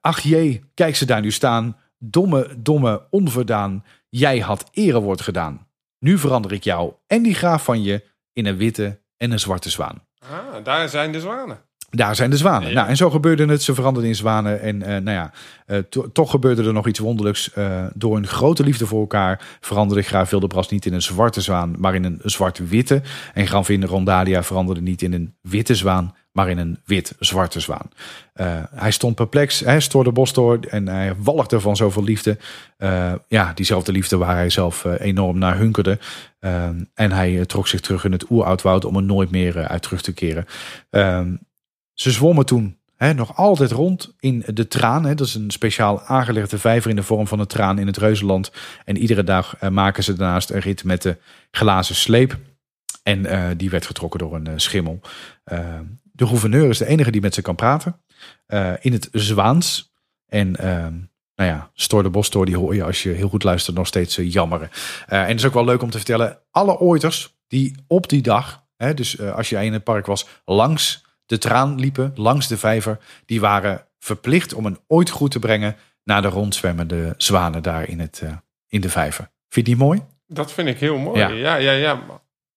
[0.00, 1.76] Ach jee, kijk ze daar nu staan.
[1.98, 3.84] Domme, domme, onverdaan.
[4.08, 5.66] Jij had erewoord gedaan.
[5.98, 9.70] Nu verander ik jou en die graaf van je in een witte en een zwarte
[9.70, 10.02] zwaan.
[10.18, 11.67] Ah, daar zijn de zwanen.
[11.90, 12.68] Daar zijn de zwanen.
[12.68, 12.74] Ja.
[12.74, 13.62] Nou, en zo gebeurde het.
[13.62, 14.60] Ze veranderden in zwanen.
[14.60, 15.30] En eh, nou ja,
[15.66, 17.52] eh, to- toch gebeurde er nog iets wonderlijks.
[17.52, 21.74] Eh, door een grote liefde voor elkaar veranderde graaf Wildebras niet in een zwarte zwaan,
[21.78, 23.02] maar in een zwart-witte.
[23.34, 27.88] En gravin Rondalia veranderde niet in een witte zwaan, maar in een wit-zwarte zwaan.
[28.74, 32.38] Hij stond perplex, hij stoorde bos door en hij walgde van zoveel liefde.
[33.28, 35.98] Ja, diezelfde liefde waar hij zelf enorm naar hunkerde.
[36.94, 40.12] En hij trok zich terug in het oeroudwoud om er nooit meer uit terug te
[40.12, 40.46] keren.
[42.00, 45.04] Ze zwommen toen hè, nog altijd rond in de traan.
[45.04, 45.14] Hè.
[45.14, 48.52] Dat is een speciaal aangelegde vijver in de vorm van een traan in het Reuzenland.
[48.84, 51.16] En iedere dag eh, maken ze daarnaast een rit met de
[51.50, 52.36] glazen sleep.
[53.02, 55.00] En eh, die werd getrokken door een eh, schimmel.
[56.02, 58.00] De gouverneur is de enige die met ze kan praten.
[58.80, 59.92] in het Zwaans.
[60.26, 60.94] En ehm,
[61.34, 64.16] nou ja, Stoor de Bosstoor, die hoor je als je heel goed luistert nog steeds
[64.16, 64.70] jammeren.
[65.06, 66.38] En het is ook wel leuk om te vertellen.
[66.50, 71.06] Alle ooiters die op die dag, hè, dus als jij in het park was, langs
[71.28, 75.76] de traan liepen, langs de vijver, die waren verplicht om een ooit goed te brengen
[76.04, 78.32] naar de rondzwemmende zwanen daar in, het, eh,
[78.68, 79.30] in de vijver.
[79.48, 80.02] Vind je die mooi?
[80.26, 81.18] Dat vind ik heel mooi.
[81.18, 81.28] Ja.
[81.28, 82.02] Ja, ja, ja.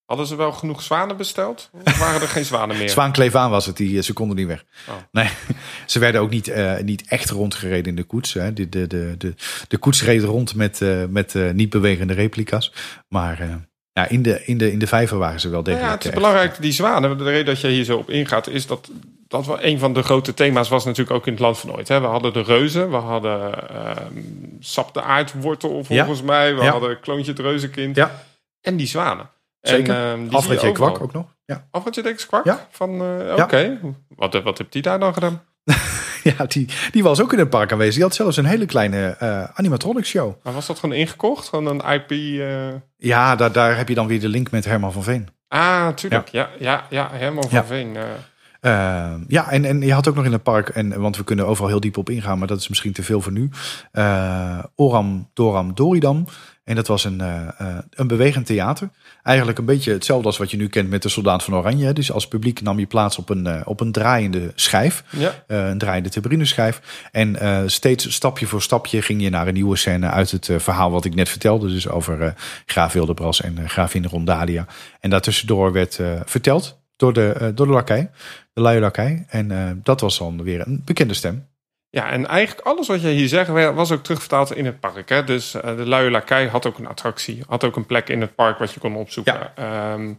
[0.05, 1.69] Hadden ze wel genoeg zwanen besteld?
[1.85, 2.89] Of waren er geen zwanen meer?
[2.89, 4.65] Zwaan kleef aan was het, die eh, ze konden niet weg.
[4.89, 4.95] Oh.
[5.11, 5.29] Nee,
[5.85, 8.33] ze werden ook niet, eh, niet echt rondgereden in de koets.
[8.33, 8.53] Hè.
[8.53, 9.33] De, de, de, de,
[9.67, 10.79] de koets reed rond met,
[11.09, 12.73] met niet bewegende replica's.
[13.07, 15.89] Maar ja, in, de, in, de, in de vijver waren ze wel Nou degelijk.
[15.89, 16.19] ja, het is echt.
[16.19, 17.17] belangrijk, die zwanen.
[17.17, 18.89] De reden dat jij hier zo op ingaat, is dat
[19.27, 21.87] dat wel een van de grote thema's was natuurlijk ook in het land van ooit.
[21.87, 21.99] Hè.
[21.99, 24.13] We hadden de reuzen, we hadden ehm,
[24.59, 26.71] Sap de aardwortel volgens mij, we Ja.
[26.71, 28.23] hadden Kloontje het reuzenkind Ja,
[28.61, 29.29] en die zwanen.
[29.61, 29.95] zeker.
[29.95, 30.71] En, je J.
[30.71, 31.25] Kwak ook nog.
[31.45, 31.67] Ja.
[31.71, 32.25] Alfred J.
[32.27, 32.45] Kwak?
[32.45, 32.67] Ja.
[32.71, 33.43] Van, eh, Ja.
[33.43, 35.41] Oké, wat, wat heeft die daar dan gedaan?
[36.37, 37.93] Ja, die, die was ook in het park aanwezig.
[37.93, 40.33] Die had zelfs een hele kleine eh animatronics show.
[40.43, 41.47] Maar was dat gewoon ingekocht?
[41.49, 42.11] Gewoon een IP?
[42.41, 42.79] eh?
[42.97, 45.27] Ja, daar, daar heb je dan weer de link met Herman van Veen.
[45.47, 46.27] Ah, natuurlijk.
[46.29, 47.09] Ja, ja, ja.
[47.11, 47.65] Herman van Ja.
[47.65, 47.95] Veen.
[47.95, 48.03] eh.
[49.27, 51.69] Ja, en, en je had ook nog in het park, en, want we kunnen overal
[51.69, 53.49] heel diep op ingaan, maar dat is misschien te veel voor nu.
[54.75, 56.25] Oram, Doram, Doridam.
[56.71, 58.89] En dat was een, eh, eh, een bewegend theater.
[59.23, 61.93] Eigenlijk een beetje hetzelfde als wat je nu kent met de Soldaat van Oranje.
[61.93, 65.03] Dus als publiek nam je plaats op een, eh, op een draaiende schijf.
[65.09, 65.43] Ja.
[65.47, 66.81] een draaiende tribuneschijf.
[67.11, 67.37] En
[67.69, 71.15] steeds stapje voor stapje ging je naar een nieuwe scène uit het verhaal wat ik
[71.15, 71.67] net vertelde.
[71.67, 72.33] Dus over
[72.65, 74.65] Graaf Wildebras en Gravin Rondalia.
[74.99, 78.09] En daartussendoor werd verteld door de, door de lakij,
[78.53, 79.25] de luie lakij.
[79.27, 81.45] En dat was dan weer een bekende stem.
[81.93, 85.09] Ja, en eigenlijk alles wat jij hier zegt was ook terugvertaald in het park.
[85.09, 85.23] Hè?
[85.23, 87.43] Dus eh, de Luie Lakij had ook een attractie.
[87.47, 89.51] Had ook een plek in het park wat je kon opzoeken.
[89.55, 89.93] Ja.
[89.93, 90.13] Ehm,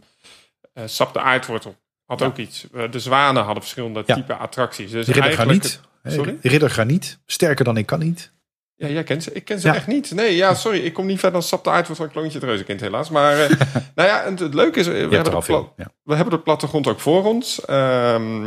[0.73, 2.25] eh, Sap de aardwortel had Ja.
[2.25, 2.67] ook iets.
[2.73, 4.15] Eh, de zwanen hadden verschillende Ja.
[4.15, 4.91] type attracties.
[4.91, 5.81] Dus Ridder eigenlijk- Graniet.
[6.15, 6.37] Sorry?
[6.41, 7.19] Ridder Graniet.
[7.25, 8.31] Sterker dan ik kan niet.
[8.75, 9.31] Ja, jij kent ze.
[9.33, 10.11] Ik ken ze echt niet.
[10.11, 10.79] Nee, ja, sorry.
[10.79, 13.09] Ik kom niet verder dan Sap de Aardwortel en Kloontje het Reuzenkind helaas.
[13.09, 13.35] Maar
[13.95, 14.87] nou ja, en het leuke is...
[14.87, 15.67] We Je hebben, de
[16.03, 17.65] we hebben de plattegrond ook voor ons.
[17.65, 18.45] Ehm,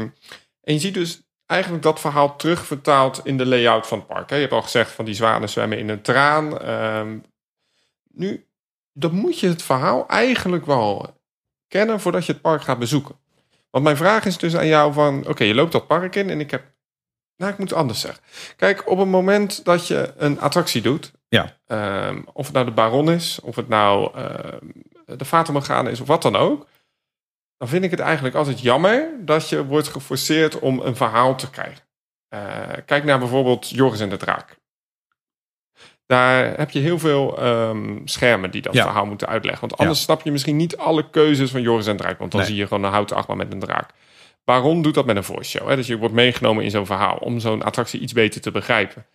[0.60, 4.30] en je ziet dus eigenlijk dat verhaal terugvertaald in de layout van het park.
[4.30, 4.34] Hè.
[4.34, 6.58] Je hebt al gezegd van die zwanen zwemmen in een traan.
[6.58, 7.18] Ehm,
[8.12, 8.46] nu,
[8.92, 11.14] dan moet je het verhaal eigenlijk wel
[11.68, 13.16] kennen voordat je het park gaat bezoeken.
[13.70, 15.26] Want mijn vraag is dus aan jou van...
[15.28, 16.62] Oké, je loopt dat park in en ik heb...
[17.36, 18.22] Nou, ik moet het anders zeggen.
[18.56, 21.12] Kijk, op het moment dat je een attractie doet...
[21.28, 21.56] Ja.
[21.66, 24.66] ehm, of het nou de Baron is, of het nou ehm,
[25.16, 26.66] de Fata Morgana is, of wat dan ook...
[27.58, 31.50] dan vind ik het eigenlijk altijd jammer dat je wordt geforceerd om een verhaal te
[31.50, 31.84] krijgen.
[32.28, 32.40] Eh,
[32.86, 34.56] kijk naar bijvoorbeeld Joris en de Draak.
[36.06, 38.82] Daar heb je heel veel ehm, schermen die dat Ja.
[38.82, 39.68] verhaal moeten uitleggen.
[39.68, 42.18] Want anders snap je misschien niet alle keuzes van Joris en de Draak.
[42.18, 42.48] Want dan Nee.
[42.50, 43.90] zie je gewoon een houten achtbaan met een draak.
[44.44, 45.68] Baron doet dat met een voice show.
[45.68, 45.76] Hè?
[45.76, 49.06] Dus je wordt meegenomen in zo'n verhaal om zo'n attractie iets beter te begrijpen.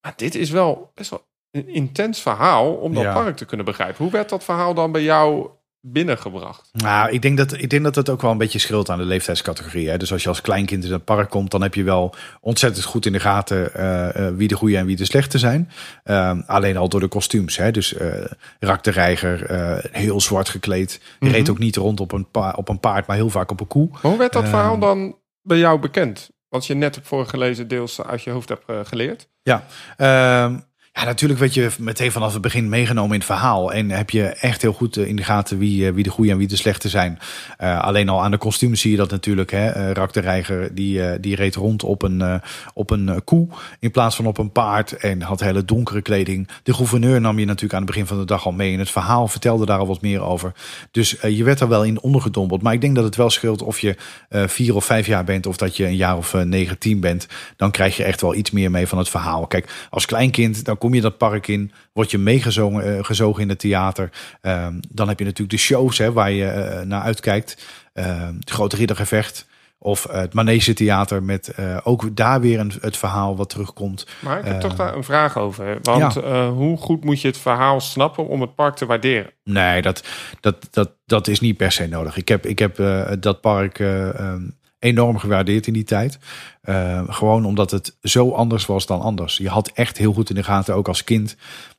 [0.00, 3.12] Maar dit is wel best wel een intens verhaal om dat Ja.
[3.14, 3.96] park te kunnen begrijpen.
[4.02, 5.50] Hoe werd dat verhaal dan bij jou
[5.86, 6.68] binnengebracht?
[6.72, 9.04] Nou, ik denk, dat, ik denk dat het ook wel een beetje scheelt aan de
[9.04, 9.88] leeftijdscategorie.
[9.88, 9.96] Hè?
[9.96, 13.06] Dus als je als kleinkind in het park komt, dan heb je wel ontzettend goed
[13.06, 15.70] in de gaten eh, eh, wie de goede en wie de slechte zijn.
[16.04, 17.56] Ehm, alleen al door de kostuums.
[17.56, 17.70] Hè?
[17.70, 18.24] Dus eh
[18.60, 19.46] Rak de Reiger,
[19.92, 21.00] heel zwart gekleed.
[21.20, 21.32] Mhm.
[21.32, 23.66] reed ook niet rond op een, pa- op een paard, maar heel vaak op een
[23.66, 23.88] koe.
[24.00, 24.50] Hoe werd dat Ehm.
[24.50, 26.30] verhaal dan bij jou bekend?
[26.48, 29.28] Wat je net hebt voorgelezen, deels uit je hoofd hebt geleerd.
[29.42, 29.64] Ja,
[29.96, 30.58] ehm,
[30.94, 33.72] ja, natuurlijk werd je meteen vanaf het begin meegenomen in het verhaal.
[33.72, 36.30] En heb je echt heel goed eh, in de gaten wie, eh, wie de goede
[36.30, 37.18] en wie de slechte zijn.
[37.58, 39.50] Eh, alleen al aan de kostuums zie je dat natuurlijk.
[39.50, 39.68] Hè.
[39.68, 42.40] Eh, Rak de Reiger die, die reed rond op een,
[42.74, 43.48] op een koe
[43.80, 44.92] in plaats van op een paard.
[44.92, 46.48] En had hele donkere kleding.
[46.62, 48.90] De gouverneur nam je natuurlijk aan het begin van de dag al mee in het
[48.90, 49.28] verhaal.
[49.28, 50.52] Vertelde daar al wat meer over.
[50.90, 52.62] Dus je werd er wel in ondergedompeld.
[52.62, 53.96] Maar ik denk dat het wel scheelt of je
[54.30, 55.46] vier of vijf jaar bent.
[55.46, 57.26] Of dat je een jaar of eh, negen, tien bent.
[57.56, 59.46] Dan krijg je echt wel iets meer mee van het verhaal.
[59.46, 61.72] Kijk, als kleinkind dan kom je dat park in.
[61.92, 64.10] Word je meegezogen eh, gezogen in het theater.
[64.40, 67.66] Ehm, dan heb je natuurlijk de shows hè, waar je eh, naar uitkijkt.
[67.92, 69.46] Ehm, het grote riddergevecht.
[69.78, 74.06] Of het Manege Theater met eh, ook daar weer een, het verhaal wat terugkomt.
[74.20, 75.78] Maar ik heb Eh, toch daar een vraag over.
[75.82, 76.48] Want ja.
[76.48, 79.30] hoe goed moet je het verhaal snappen om het park te waarderen?
[79.44, 80.04] Nee, dat,
[80.40, 82.16] dat, dat, dat is niet per se nodig.
[82.16, 82.76] Ik heb, ik heb
[83.20, 84.42] dat park ehm,
[84.84, 86.18] enorm gewaardeerd in die tijd.
[86.60, 89.36] Eh, gewoon omdat het zo anders was dan anders.
[89.36, 91.36] Je had echt heel goed in de gaten, ook als kind.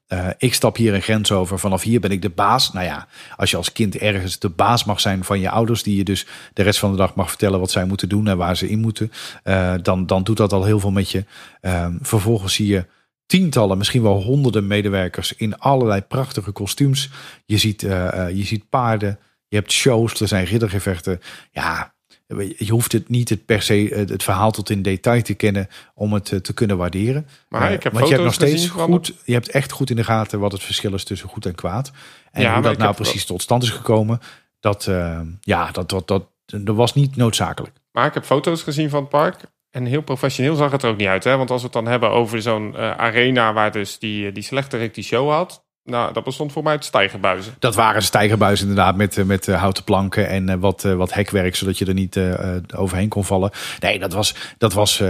[0.07, 1.59] eh, ik stap hier een grens over.
[1.59, 2.73] Vanaf hier ben ik de baas.
[2.73, 5.97] Nou ja, als je als kind ergens de baas mag zijn van je ouders, die
[5.97, 8.57] je dus de rest van de dag mag vertellen wat zij moeten doen en waar
[8.57, 9.11] ze in moeten,
[9.43, 11.25] eh, dan, dan doet dat al heel veel met je.
[11.61, 12.85] Eh, vervolgens zie je
[13.25, 17.09] tientallen, misschien wel honderden medewerkers in allerlei prachtige kostuums.
[17.45, 21.19] Je ziet, je ziet paarden, je hebt shows, er zijn riddergevechten.
[21.51, 21.94] Ja,
[22.57, 25.67] je hoeft het niet het per se het, het verhaal tot in detail te kennen
[25.93, 27.27] om het eh, te kunnen waarderen.
[27.49, 29.95] Maar Eh, ik heb want je hebt nog steeds goed, je hebt echt goed in
[29.95, 31.91] de gaten wat het verschil is tussen goed en kwaad.
[32.31, 34.19] En Ja, hoe dat nou precies tot stand is gekomen,
[34.59, 37.75] dat, eh, ja, dat, dat, dat, dat was niet noodzakelijk.
[37.91, 39.39] Maar ik heb foto's gezien van het park.
[39.71, 41.23] En heel professioneel zag het er ook niet uit.
[41.23, 41.37] Hè?
[41.37, 44.93] Want als we het dan hebben over zo'n eh, arena waar dus die, die slechterik
[44.93, 45.64] die show had.
[45.85, 47.55] Nou, dat bestond voor mij uit stijgerbuizen.
[47.59, 51.55] Dat waren stijgerbuizen inderdaad met, eh, met eh, houten planken en eh, wat, wat hekwerk,
[51.55, 52.19] zodat je er niet
[52.75, 53.51] overheen kon vallen.
[53.79, 55.03] Nee, dat was, dat was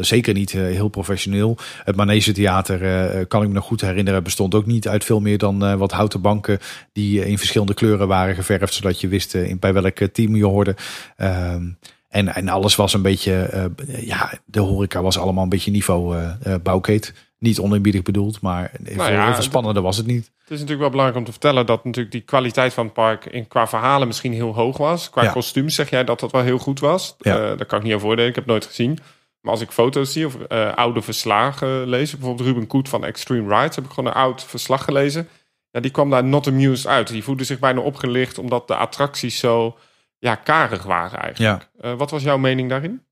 [0.00, 1.56] zeker niet heel professioneel.
[1.84, 5.38] Het Manege Theater, kan ik me nog goed herinneren, bestond ook niet uit veel meer
[5.38, 6.58] dan wat houten banken
[6.92, 10.76] die in verschillende kleuren waren geverfd, zodat je wist bij welk team je hoorde.
[11.16, 11.68] Ehm,
[12.08, 16.16] en, en alles was een beetje, ja, de horeca was allemaal een beetje niveau
[16.62, 17.12] bouwkeet.
[17.42, 20.24] Niet oneerbiedig bedoeld, maar veel, Nou ja, veel spannender was het niet.
[20.38, 23.24] Het is natuurlijk wel belangrijk om te vertellen dat natuurlijk die kwaliteit van het park
[23.24, 25.10] in, qua verhalen misschien heel hoog was.
[25.10, 25.32] Qua Ja.
[25.32, 27.14] kostuums zeg jij dat dat wel heel goed was.
[27.18, 27.34] Ja.
[27.34, 28.98] Eh, daar kan ik niet over oordelen, ik heb het nooit gezien.
[29.40, 33.56] Maar als ik foto's zie of eh, oude verslagen lees, bijvoorbeeld Ruben Koet van Extreme
[33.56, 35.28] Rides, heb ik gewoon een oud verslag gelezen.
[35.70, 37.08] Ja, die kwam daar not amused uit.
[37.08, 39.76] Die voelde zich bijna opgelicht omdat de attracties zo
[40.18, 41.68] ja, karig waren eigenlijk.
[41.80, 43.02] Eh, wat was jouw mening daarin?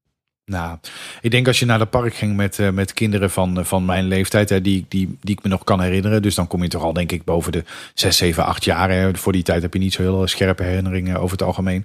[0.50, 0.78] Nou,
[1.20, 3.84] ik denk als je naar de park ging met, uh, met kinderen van, uh, van
[3.84, 6.22] mijn leeftijd, hè, die, die, die ik me nog kan herinneren.
[6.22, 8.90] Dus dan kom je toch al, denk ik, boven de 6, 7, 8 jaar.
[8.90, 9.14] Hè.
[9.14, 11.84] Voor die tijd heb je niet zo heel scherpe herinneringen over het algemeen.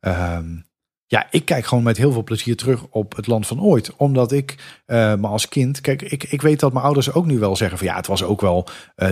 [0.00, 0.64] Um,
[1.06, 3.96] ja, ik kijk gewoon met heel veel plezier terug op het land van ooit.
[3.96, 4.54] Omdat ik
[4.86, 7.78] uh, me als kind, kijk, ik, ik weet dat mijn ouders ook nu wel zeggen
[7.78, 8.66] van ja, het was ook wel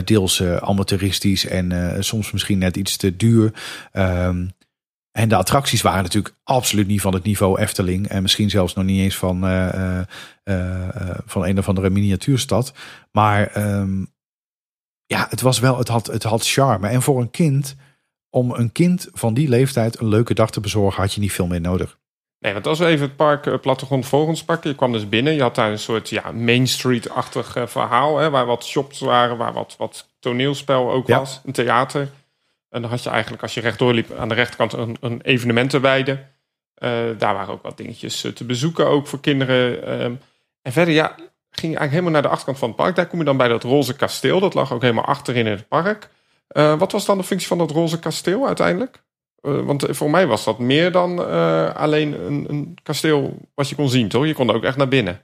[0.05, 3.53] deels amateuristisch en soms misschien net iets te duur.
[3.93, 4.53] Um,
[5.13, 8.09] en de attracties waren natuurlijk absoluut niet van het niveau Efteling.
[8.09, 9.41] En misschien zelfs nog niet eens van,
[11.27, 12.73] van een of andere miniatuurstad.
[13.13, 14.13] Maar um,
[15.07, 16.89] ja, het was wel, het had, het had charme.
[16.89, 17.77] En voor een kind
[18.31, 21.47] om een kind van die leeftijd een leuke dag te bezorgen, had je niet veel
[21.47, 21.99] meer nodig.
[22.39, 24.71] Nee, want als we even het park uh, Plattegrond Vogels pakken.
[24.71, 25.35] Je kwam dus binnen.
[25.35, 28.19] Je had daar een soort ja, Main Street-achtig verhaal.
[28.19, 31.19] Hè, waar wat shops waren, waar wat, wat toneelspel ook ja.
[31.19, 31.41] was.
[31.45, 32.09] Een theater.
[32.71, 36.13] En dan had je eigenlijk, als je rechtdoor liep, aan de rechterkant een, een evenementenweide.
[36.13, 39.93] Uh, daar waren ook wat dingetjes te bezoeken, ook voor kinderen.
[40.03, 40.21] Um,
[40.63, 41.15] en verder, ja,
[41.51, 42.97] ging je eigenlijk helemaal naar de achterkant van het park.
[42.97, 44.41] Daar kom je dan bij dat roze kasteel.
[44.41, 46.11] Dat lag ook helemaal achterin in het park.
[46.53, 49.03] Uh, wat was dan de functie van dat roze kasteel uiteindelijk?
[49.43, 51.19] Uh, want voor mij was dat meer dan
[51.75, 54.27] alleen een, een, kasteel wat je kon zien, toch?
[54.27, 55.21] Je kon ook echt naar binnen.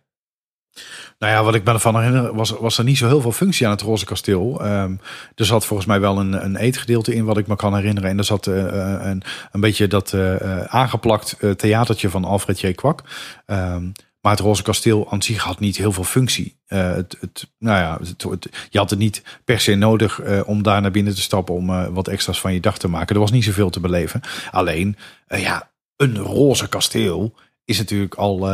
[1.18, 3.66] Nou ja, wat ik me ervan herinner, was, was er niet zo heel veel functie
[3.66, 4.66] aan het Roze Kasteel.
[4.66, 5.00] Um,
[5.35, 8.11] er zat volgens mij wel een, een eetgedeelte in, wat ik me kan herinneren.
[8.11, 8.57] En er zat uh,
[9.00, 12.72] een, een beetje dat uh, aangeplakt theatertje van Alfred J.
[12.72, 13.02] Kwak.
[13.46, 16.59] Um, maar het Roze Kasteel aan zich had niet heel veel functie.
[16.66, 17.98] Het, het, nou ja,
[18.31, 21.92] het, je had het niet per se nodig om daar naar binnen te stappen om
[21.94, 23.14] wat extra's van je dag te maken.
[23.14, 24.20] Er was niet zoveel te beleven.
[24.50, 27.35] Alleen, ja, een roze kasteel
[27.66, 28.48] is natuurlijk al,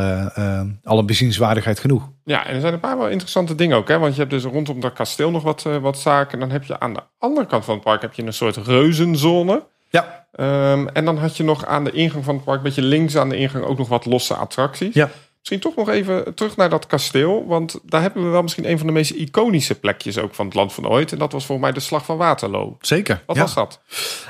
[0.83, 2.09] al een bezienswaardigheid genoeg.
[2.25, 3.89] Ja, en er zijn een paar wel interessante dingen ook.
[3.89, 3.99] Hè?
[3.99, 6.33] Want je hebt dus rondom dat kasteel nog wat, wat zaken.
[6.33, 8.57] En dan heb je aan de andere kant van het park heb je een soort
[8.57, 9.67] reuzenzone.
[9.91, 10.27] Ja.
[10.41, 13.17] Um, en dan had je nog aan de ingang van het park, een beetje links
[13.17, 14.95] aan de ingang, ook nog wat losse attracties.
[14.95, 15.11] Ja.
[15.43, 17.47] Misschien toch nog even terug naar dat kasteel.
[17.47, 20.55] Want daar hebben we wel misschien een van de meest iconische plekjes ook van het
[20.55, 21.13] land van ooit.
[21.13, 22.77] En dat was voor mij de Slag van Waterloo.
[22.81, 23.23] Zeker.
[23.27, 23.43] Wat ja.
[23.43, 23.81] was dat?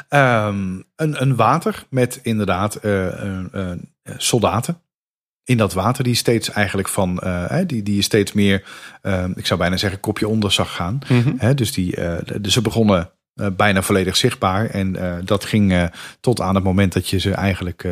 [0.09, 3.71] Um, een, een water met inderdaad uh, uh, uh,
[4.17, 4.81] soldaten.
[5.45, 7.23] In dat water die steeds eigenlijk van,
[7.67, 8.65] die, die je steeds meer,
[9.03, 10.99] ehm, ik zou bijna zeggen, kopje onder zag gaan.
[11.09, 11.55] Mm -hmm.
[11.55, 11.97] dus, die,
[12.41, 14.67] dus ze begonnen uh, bijna volledig zichtbaar.
[14.67, 15.85] En uh, dat ging uh,
[16.21, 17.87] tot aan het moment dat je ze eigenlijk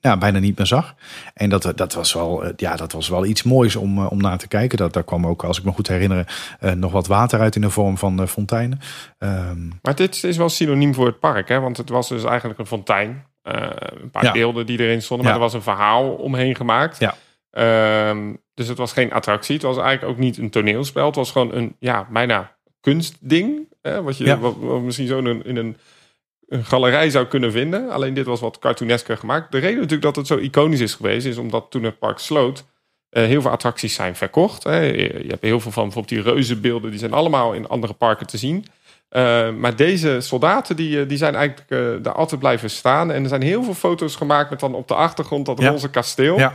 [0.00, 0.94] ja, bijna niet meer zag.
[1.34, 4.48] En dat, dat, was, wel, ja, dat was wel iets moois om, om naar te
[4.48, 4.78] kijken.
[4.78, 7.70] Dat, daar kwam ook, als ik me goed herinner, nog wat water uit in de
[7.70, 8.80] vorm van fonteinen.
[9.18, 11.60] Um, maar dit is wel synoniem voor het park, hè?
[11.60, 13.24] want het was dus eigenlijk een fontein.
[13.42, 14.32] een paar ja.
[14.32, 15.40] beelden die erin stonden, maar ja.
[15.40, 16.98] er was een verhaal omheen gemaakt.
[16.98, 17.14] Ja.
[18.10, 19.54] Um, dus het was geen attractie.
[19.54, 21.06] Het was eigenlijk ook niet een toneelspel.
[21.06, 23.72] Het was gewoon een ja, bijna kunstding.
[23.88, 24.38] Hè, wat je Ja.
[24.38, 25.76] wat, wat misschien zo in een, in een,
[26.48, 27.90] een galerij zou kunnen vinden.
[27.90, 29.52] Alleen dit was wat cartoonesker gemaakt.
[29.52, 31.26] De reden natuurlijk dat het zo iconisch is geweest...
[31.26, 32.64] is omdat toen het park sloot...
[33.10, 34.62] eh, heel veel attracties zijn verkocht.
[34.62, 34.80] Hè.
[34.80, 36.90] Je hebt heel veel van bijvoorbeeld die reuzenbeelden...
[36.90, 38.64] die zijn allemaal in andere parken te zien...
[39.10, 43.12] Uh, maar deze soldaten die, eh, die zijn eigenlijk uh, daar altijd blijven staan.
[43.12, 45.70] En er zijn heel veel foto's gemaakt met dan op de achtergrond dat Ja.
[45.70, 46.38] roze kasteel.
[46.38, 46.54] Ja.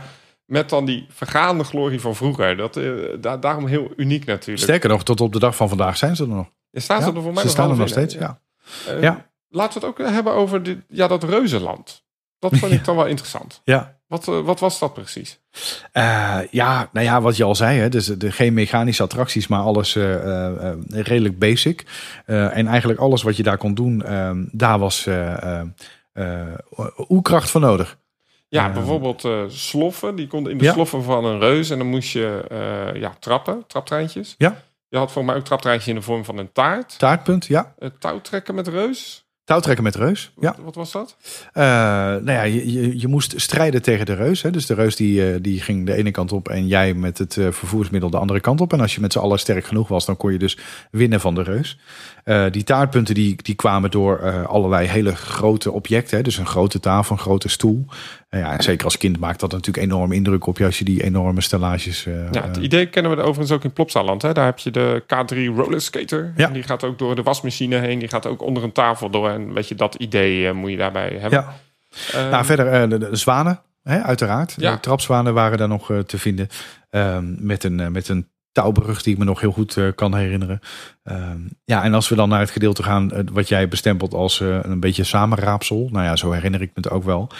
[0.50, 2.56] Met dan die vergaande glorie van vroeger.
[2.56, 4.62] Dat, eh, da- daarom heel uniek natuurlijk.
[4.62, 6.50] Sterker nog, tot op de dag van vandaag zijn ze er nog.
[6.70, 8.40] Er staan ze Ja, er voor mij ze staan er nog steeds, ja.
[8.88, 9.28] Eh, Ja.
[9.48, 12.04] Laten we het ook hebben over dit, ja, dat reuzenland.
[12.38, 13.60] Dat vond ik dan wel interessant.
[13.64, 13.98] Ja.
[14.06, 15.40] Wat, eh, wat was dat precies?
[16.50, 19.94] Ja, nou ja, wat je al zei, hè, dus de, geen mechanische attracties, maar alles
[20.88, 21.84] redelijk basic.
[22.26, 25.08] En eigenlijk alles wat je daar kon doen, eh, daar was
[27.08, 27.98] oerkracht voor nodig.
[28.50, 30.14] Ja, Eh, bijvoorbeeld eh, sloffen.
[30.14, 30.72] Die konden in de Ja.
[30.72, 31.70] sloffen van een reus.
[31.70, 34.34] En dan moest je eh, ja, trappen, traptreintjes.
[34.38, 34.62] Ja.
[34.88, 36.98] Je had voor mij ook traptreintjes in de vorm van een taart.
[36.98, 37.74] Taartpunt, ja.
[37.78, 39.28] Uh, touwtrekken met reus.
[39.50, 40.30] Touwtrekken met reus.
[40.40, 40.54] Ja.
[40.56, 41.16] Wat, wat was dat?
[41.52, 44.42] Eh, nou ja, je, je, je moest strijden tegen de reus.
[44.42, 44.50] Hè?
[44.50, 47.36] Dus de reus die, eh, die ging de ene kant op en jij met het
[47.36, 48.72] eh, vervoersmiddel de andere kant op.
[48.72, 50.58] En als je met z'n allen sterk genoeg was, dan kon je dus
[50.90, 51.78] winnen van de reus.
[52.50, 56.16] Die taartpunten die, die kwamen door allerlei hele grote objecten.
[56.16, 56.22] Hè?
[56.22, 57.84] Dus een grote tafel, een grote stoel.
[58.30, 61.02] Ja, en zeker als kind maakt dat natuurlijk enorm indruk op je als je die
[61.02, 62.04] enorme stellages...
[62.30, 64.22] Ja, het idee kennen we overigens ook in Plopsaland.
[64.22, 64.32] Hè?
[64.32, 66.32] Daar heb je de K3 roller skater.
[66.36, 66.46] Ja.
[66.46, 67.98] En die gaat ook door de wasmachine heen.
[67.98, 69.39] Die gaat ook onder een tafel door.
[69.40, 71.40] En weet je, dat idee eh, moet je daarbij hebben.
[71.40, 71.54] ja.
[72.12, 74.54] Ehm, Nou, verder eh, de, de zwanen, hè, uiteraard.
[74.56, 74.72] Ja.
[74.72, 76.48] De trapzwanen waren daar nog eh, te vinden.
[76.90, 80.60] Ehm, met, een, met een touwbrug die ik me nog heel goed kan herinneren.
[81.02, 84.80] Ehm, ja, en als we dan naar het gedeelte gaan, wat jij bestempelt als een
[84.80, 85.88] beetje samenraapsel.
[85.92, 87.30] Nou ja, zo herinner ik me het ook wel.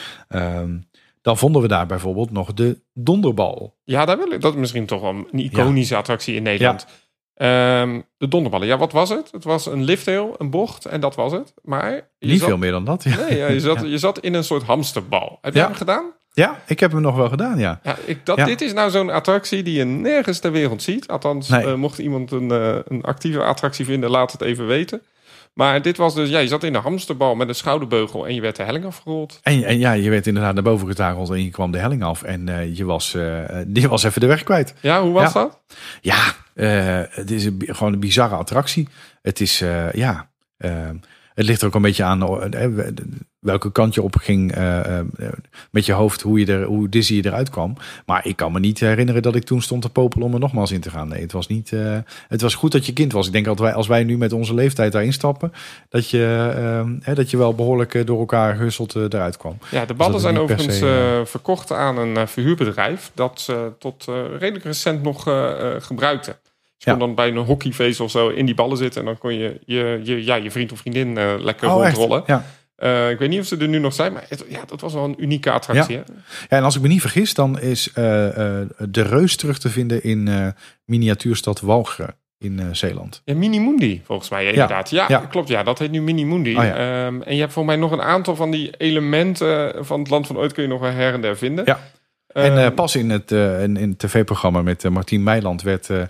[1.23, 3.77] Dan vonden we daar bijvoorbeeld nog de donderbal.
[3.85, 4.41] Ja, daar wil ik.
[4.41, 6.87] Dat is misschien toch wel een iconische attractie in Nederland.
[7.41, 8.67] Ehm, de donderballen.
[8.67, 9.29] Ja, wat was het?
[9.33, 11.55] Het was een lifthill, een bocht en dat was het.
[11.63, 13.03] Maar je Niet zat, veel meer dan dat.
[13.03, 15.39] Ja, Nee, ja, je, zat, je zat in een soort hamsterbal.
[15.41, 16.05] Heb je hem gedaan?
[16.33, 17.81] ja ik heb hem nog wel gedaan, ja.
[17.83, 21.09] Ja, ik, dat, dit is nou zo'n attractie die je nergens ter wereld ziet.
[21.09, 21.65] Althans, Nee.
[21.67, 25.03] eh, mocht iemand een, eh, een actieve attractie vinden, laat het even weten.
[25.53, 28.41] Maar dit was dus, ja, je zat in een hamsterbal met een schouderbeugel en je
[28.41, 29.41] werd de helling afgerold.
[29.43, 32.23] En, en ja, je werd inderdaad naar boven getakeld en je kwam de helling af.
[32.23, 33.11] En eh, je, was,
[33.73, 34.75] je was even de weg kwijt.
[34.81, 35.41] Ja, hoe was Ja.
[35.41, 35.61] dat?
[36.01, 36.23] Ja,
[36.55, 38.89] eh, het is een, gewoon een bizarre attractie.
[39.23, 39.59] Het is,
[39.93, 40.29] ja,
[41.41, 42.71] het ligt er ook een beetje aan eh, eh,
[43.39, 45.01] welke kant je op ging eh,
[45.71, 47.77] met je hoofd, hoe, je er, hoe dizzy je eruit kwam.
[48.07, 50.71] Maar ik kan me niet herinneren dat ik toen stond te popelen om er nogmaals
[50.71, 51.09] in te gaan.
[51.09, 51.73] Nee, het was niet.
[52.29, 53.27] het was goed dat je kind was.
[53.27, 55.53] Ik denk dat wij, als wij nu met onze leeftijd daarin stappen,
[55.89, 56.19] dat je,
[57.03, 59.59] hè, dat je wel behoorlijk eh, door elkaar gehusteld eh, eruit kwam.
[59.71, 64.05] Ja, de ballen het zijn overigens se, verkocht aan een verhuurbedrijf dat ze tot
[64.39, 65.23] redelijk recent nog
[65.79, 66.37] gebruikte.
[66.83, 66.97] Je Ja.
[66.97, 69.61] kon dan bij een hockeyface of zo in die ballen zitten en dan kon je
[69.67, 72.23] je, je, ja, je vriend of vriendin eh, lekker Oh, rondrollen.
[72.27, 72.45] Ja.
[72.77, 74.95] Eh, ik weet niet of ze er nu nog zijn, maar het, ja, dat was
[74.95, 75.97] wel een unieke attractie.
[75.97, 76.03] hè?
[76.49, 77.95] Ja, en als ik me niet vergis, dan is eh,
[78.89, 80.55] de reus terug te vinden in
[80.85, 83.23] miniatuurstad Walcheren in Zeeland.
[83.25, 84.91] Ja, Mini Mundi, volgens mij inderdaad.
[84.91, 85.19] Ja, ja.
[85.19, 85.49] klopt.
[85.49, 86.57] Ja, dat heet nu Mini Mundi.
[86.57, 86.75] Oh, ja.
[87.07, 90.27] Ehm, en je hebt voor mij nog een aantal van die elementen van het land
[90.27, 91.65] van ooit kun je nog wel her en der vinden.
[91.65, 91.81] Ja.
[92.33, 95.63] En eh, Ehm, pas in het, eh, in, in het tv-programma met uh, Martien Meiland
[95.63, 96.03] werd eh,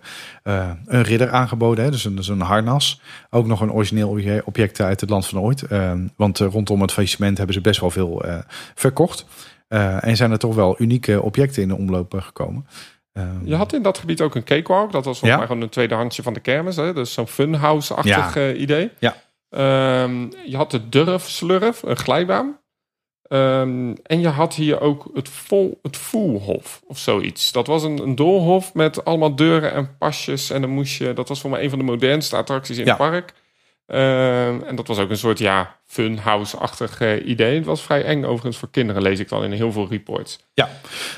[0.43, 1.85] eh, een ridder aangeboden.
[1.85, 1.91] Hè?
[1.91, 3.01] Dus een, dus een harnas.
[3.31, 5.63] Ook nog een origineel obje- object uit het land van ooit.
[5.63, 8.39] Ehm, want eh, rondom het faillissement hebben ze best wel veel eh,
[8.75, 9.25] verkocht.
[9.69, 12.67] Eh, en zijn er toch wel unieke objecten in de omloop eh, gekomen.
[13.13, 14.93] Ehm, Je had in dat gebied ook een cakewalk.
[14.93, 15.37] Dat was volgens Ja.
[15.37, 16.77] mij gewoon een tweede handje van de kermis.
[16.77, 16.93] Hè?
[16.93, 18.41] Dus zo'n funhouse-achtig Ja.
[18.41, 18.91] eh, idee.
[18.99, 19.15] Ja.
[20.45, 22.59] Je had de Durf Slurf, een glijbaan.
[23.31, 27.53] Ehm, en je had hier ook het, vol, het Voelhof of zoiets.
[27.53, 30.51] Dat was een, een doolhof met allemaal deuren en pasjes.
[30.51, 32.89] En dan moest je, dat was voor mij een van de modernste attracties in Ja.
[32.89, 33.33] het park.
[33.87, 37.55] Ehm, en dat was ook een soort ja, funhouse-achtig idee.
[37.57, 40.39] Het was vrij eng overigens voor kinderen, lees ik dan in heel veel reports.
[40.55, 40.69] Ja,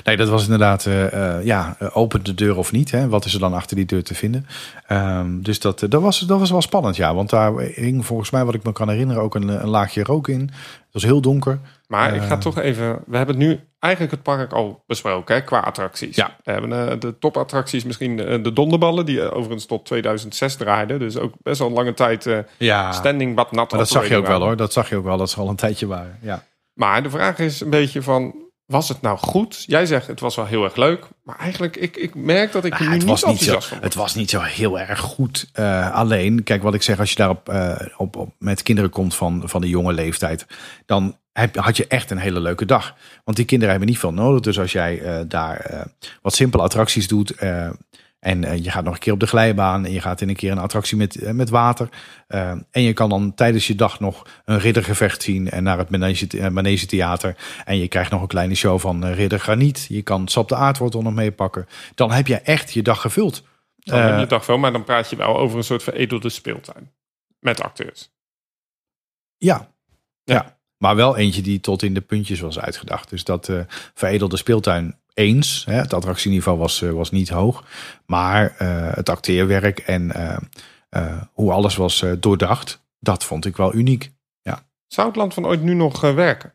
[0.04, 2.90] nee, dat was inderdaad, eh, eh, ja, eh, open de deur of niet.
[2.90, 3.08] Hè?
[3.08, 4.46] Wat is er dan achter die deur te vinden?
[4.86, 7.14] Ehm, dus dat, dat, was, dat was wel spannend, ja.
[7.14, 10.28] Want daar hing volgens mij, wat ik me kan herinneren, ook een, een laagje rook
[10.28, 10.40] in.
[10.40, 11.58] Het was heel donker.
[11.86, 12.98] Maar ik ga toch even.
[13.06, 16.16] We hebben nu eigenlijk het park al besproken hè, qua attracties.
[16.16, 16.36] Ja.
[16.44, 20.98] We hebben de topattracties, misschien de donderballen, die overigens tot 2006 draaiden.
[20.98, 24.56] Dus ook best wel een lange tijd Ja, standing dat zag je ook wel hoor.
[24.62, 26.18] Dat zag je ook wel, dat ze al een tijdje waren.
[26.20, 26.44] Ja.
[26.72, 28.34] Maar de vraag is een beetje van.
[28.66, 29.64] Was het nou goed?
[29.66, 31.06] Jij zegt het was wel heel erg leuk.
[31.22, 33.78] Maar eigenlijk, ik, ik merk dat ik Nou, nu het, niet was niet zo, van
[33.80, 35.50] het was niet zo heel erg goed.
[35.52, 39.14] Eh, alleen, kijk wat ik zeg, als je daarop eh, op, op, met kinderen komt
[39.14, 40.46] van, van de jonge leeftijd,
[40.86, 42.94] dan heb, had je echt een hele leuke dag.
[43.24, 44.40] Want die kinderen hebben niet veel nodig.
[44.40, 45.86] Dus als jij eh, daar
[46.22, 47.34] wat simpele attracties doet.
[48.22, 49.84] En eh, je gaat nog een keer op de glijbaan.
[49.84, 51.88] En je gaat in een keer een attractie met, eh, met water.
[52.26, 55.50] eh, en je kan dan tijdens je dag nog een riddergevecht zien.
[55.50, 57.36] En naar het Manege, Manege Theater.
[57.64, 59.86] En je krijgt nog een kleine show van Ridder Graniet.
[59.88, 61.66] Je kan Sap de Aardwortel nog meepakken.
[61.94, 63.42] Dan heb je echt je dag gevuld.
[63.76, 66.90] Dan heb je toch wel, maar dan praat je wel over een soort veredelde speeltuin.
[67.38, 68.10] Met acteurs.
[69.36, 69.68] Ja.
[70.24, 70.34] Ja.
[70.34, 70.58] ja.
[70.76, 73.10] Maar wel eentje die tot in de puntjes was uitgedacht.
[73.10, 73.52] Dus dat
[73.94, 75.64] veredelde speeltuin eens.
[75.64, 77.64] Hè, het attractieniveau was, eh, was niet hoog.
[78.06, 80.12] Maar eh, het acteerwerk en
[80.90, 84.10] eh, hoe alles was doordacht, dat vond ik wel uniek.
[84.86, 86.52] Zou het land van ooit nu nog werken?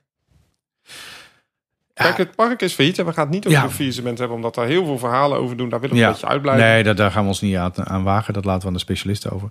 [1.94, 3.66] Kijk, het park is failliet en we gaan het niet over Ja.
[3.68, 5.70] de faillissement hebben, omdat daar heel veel verhalen over doen.
[5.70, 6.08] Daar willen we Ja.
[6.08, 6.66] een beetje uitblijven.
[6.66, 8.34] Nee, daar, daar gaan we ons niet aan, aan wagen.
[8.34, 9.50] Dat laten we aan de specialisten over.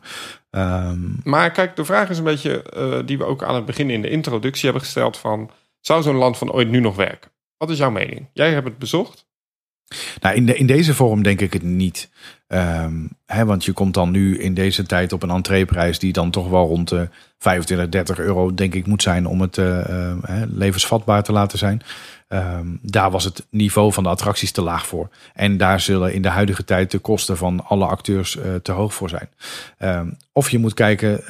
[0.51, 4.03] Ehm, Maar kijk, de vraag is een beetje, die we ook aan het begin in
[4.03, 5.51] de introductie hebben gesteld van,
[5.81, 7.31] zou zo'n land van ooit nu nog werken?
[7.59, 8.29] Wat is jouw mening?
[8.33, 9.27] Jij hebt het bezocht.
[10.21, 12.11] Nou, in, de, in deze vorm denk ik het niet.
[12.47, 16.31] Ehm, hè, want je komt dan nu in deze tijd op een entreeprijs die dan
[16.31, 20.19] toch wel rond de 25, 30 euro, denk ik, moet zijn om het eh, eh,
[20.49, 21.83] levensvatbaar te laten zijn.
[22.29, 25.09] Ehm, daar was het niveau van de attracties te laag voor.
[25.35, 28.95] En daar zullen in de huidige tijd de kosten van alle acteurs eh, te hoog
[28.95, 29.29] voor zijn.
[29.79, 31.21] Ehm, of je moet kijken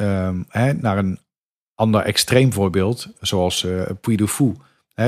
[0.49, 1.19] hè, naar een
[1.75, 4.55] ander extreem voorbeeld, zoals eh Puy Fou.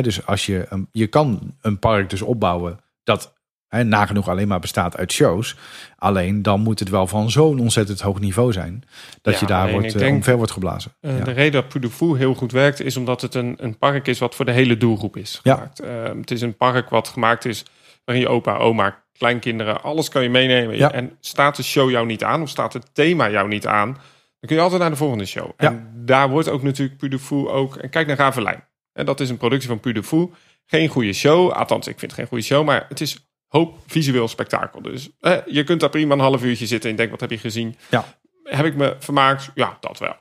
[0.03, 3.37] Dus als je, een- je kan een park dus opbouwen dat
[3.71, 5.57] nagenoeg alleen maar bestaat uit shows.
[5.97, 8.83] Alleen dan moet het wel van zo'n ontzettend hoog niveau zijn.
[9.23, 10.93] Dat Ja, je daar wordt, eh, denk- omver wordt geblazen.
[11.01, 11.25] Eh, ja.
[11.25, 14.35] De reden dat Fou heel goed werkt, is omdat het een, een park is wat
[14.35, 15.55] voor de hele doelgroep is Ja.
[15.55, 15.81] gemaakt.
[15.81, 17.65] Eh, het is een park wat gemaakt is
[18.05, 20.77] waarin je opa, oma, kleinkinderen, alles kan je meenemen.
[20.77, 20.93] Ja.
[20.93, 24.01] En staat de show jou niet aan of staat het thema jou niet aan, dan
[24.47, 25.51] kun je altijd naar de volgende show.
[25.57, 27.77] En daar wordt ook natuurlijk Puy du Fou ook...
[27.77, 28.65] En kijk naar Ravelijn.
[28.99, 30.31] En dat is een productie van Puy Fou.
[30.67, 31.51] Geen goede show.
[31.51, 32.65] Althans, ik vind het geen goede show.
[32.65, 34.83] Maar het is hoop visueel spektakel.
[34.83, 37.39] Dus eh, je kunt daar prima een half uurtje zitten en denk, wat heb je
[37.39, 37.77] gezien?
[37.91, 38.19] Ja.
[38.43, 39.51] Heb ik me vermaakt?
[39.55, 40.17] Ja, dat wel.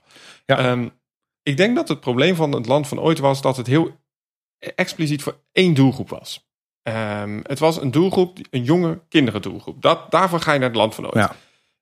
[0.45, 0.57] Ja.
[0.57, 0.87] Ehm,
[1.43, 3.99] ik denk dat het probleem van het land van ooit was dat het heel
[4.59, 6.47] expliciet voor één doelgroep was.
[6.83, 9.81] Ehm, het was een doelgroep, een jonge kinderen doelgroep.
[9.81, 11.15] Dat, daarvoor ga je naar het land van ooit.
[11.15, 11.35] Ja.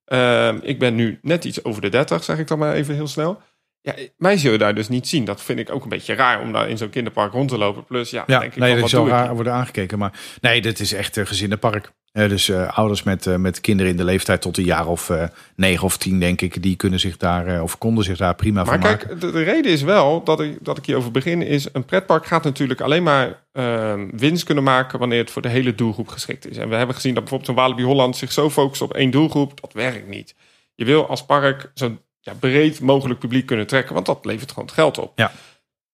[0.05, 3.07] Ehm, ik ben nu net iets over de 30, zeg ik dan maar even heel
[3.07, 3.41] snel.
[3.85, 5.25] Ja, mij zul je daar dus niet zien.
[5.25, 7.85] Dat vind ik ook een beetje raar om daar in zo'n kinderpark rond te lopen.
[7.85, 9.97] Plus, ja, Ja, denk ik nee, van, dat wat doe ik raar worden aangekeken.
[9.97, 11.91] Maar nee, dit is echt een gezinnenpark.
[12.11, 15.11] Eh, dus eh, ouders met, eh, met kinderen in de leeftijd tot een jaar of
[15.55, 18.73] negen of tien, denk ik, die kunnen zich daar of konden zich daar prima Maar
[18.73, 19.07] van maken.
[19.07, 21.41] kijk, de, de reden is wel dat ik, dat ik hierover begin.
[21.41, 25.49] Is een pretpark gaat natuurlijk alleen maar ehm, winst kunnen maken wanneer het voor de
[25.49, 26.57] hele doelgroep geschikt is.
[26.57, 29.61] En we hebben gezien dat bijvoorbeeld een Walibi Holland zich zo focust op één doelgroep.
[29.61, 30.35] Dat werkt niet.
[30.75, 34.65] Je wil als park zo'n ja, breed mogelijk publiek kunnen trekken, want dat levert gewoon
[34.65, 35.17] het geld op.
[35.17, 35.31] Ja.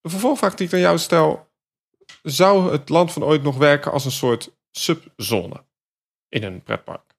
[0.02, 1.50] De vervolgvraag die ik aan jou stel:
[2.24, 5.64] zou het land van ooit nog werken als een soort subzone
[6.30, 7.16] in een pretpark?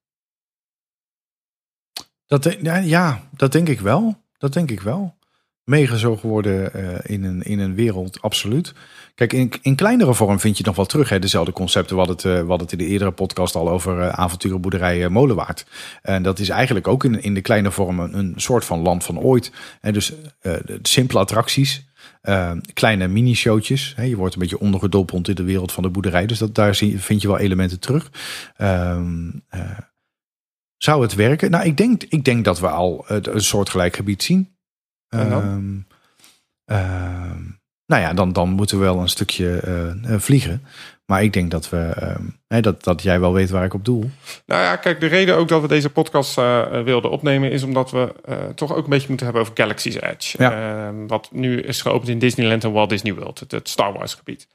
[2.25, 4.23] Dat, ja, ja, dat denk ik wel.
[4.37, 5.17] Dat denk ik wel.
[5.63, 8.73] Meegezogen worden eh, in, een, in een wereld, absoluut.
[9.15, 11.09] Kijk, in, in kleinere vorm vind je nog wel terug.
[11.09, 11.19] Hè?
[11.19, 11.97] Dezelfde concepten.
[11.97, 15.65] Hadden het, eh, hadden het in de eerdere podcast al over eh, avonturenboerderij Molenwaard.
[16.01, 19.19] En dat is eigenlijk ook in, in de kleine vorm een, soort van land van
[19.19, 19.51] ooit.
[19.81, 20.13] En dus
[20.81, 21.85] simpele attracties.
[22.73, 23.95] kleine mini-showtjes.
[23.97, 26.25] Je wordt een beetje ondergedompeld in de wereld van de boerderij.
[26.25, 28.11] Dus dat, daar zie, vind je wel elementen terug.
[28.55, 29.77] Ehm, eh,
[30.77, 31.51] zou het werken?
[31.51, 34.52] Nou, ik denk, ik denk dat we al een soortgelijk gebied zien.
[35.13, 35.41] En dan?
[36.65, 37.41] Ehm, ehm,
[37.85, 40.63] nou ja, dan, dan moeten we wel een stukje eh, eh, vliegen.
[41.05, 41.77] Maar ik denk dat we
[42.47, 44.09] ehm, dat, dat jij wel weet waar ik op doel.
[44.45, 47.91] Nou ja, kijk, de reden ook dat we deze podcast eh, wilden opnemen is omdat
[47.91, 48.13] we
[48.55, 50.43] toch ook een beetje moeten hebben over Galaxy's Edge.
[50.43, 50.91] Ja.
[51.07, 54.47] Wat nu is geopend in Disneyland en Walt Disney World, het, het Star Wars gebied.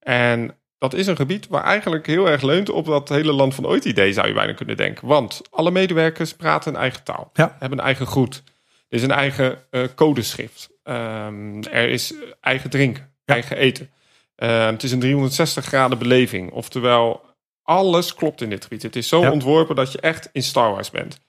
[0.00, 3.66] En dat is een gebied waar eigenlijk heel erg leunt op dat hele land van
[3.66, 5.08] ooit idee, zou je bijna kunnen denken.
[5.08, 7.56] Want alle medewerkers praten een eigen taal, Ja.
[7.58, 8.42] hebben een eigen groet.
[8.90, 10.70] Er is een eigen eh, codeschrift.
[10.82, 13.90] Ehm, er is eigen drinken, eigen eten.
[14.36, 16.50] Ehm, het is een 360 graden beleving.
[16.52, 17.20] Oftewel,
[17.62, 18.82] alles klopt in dit gebied.
[18.82, 19.30] Het is zo Ja.
[19.30, 21.20] ontworpen dat je echt in Star Wars bent.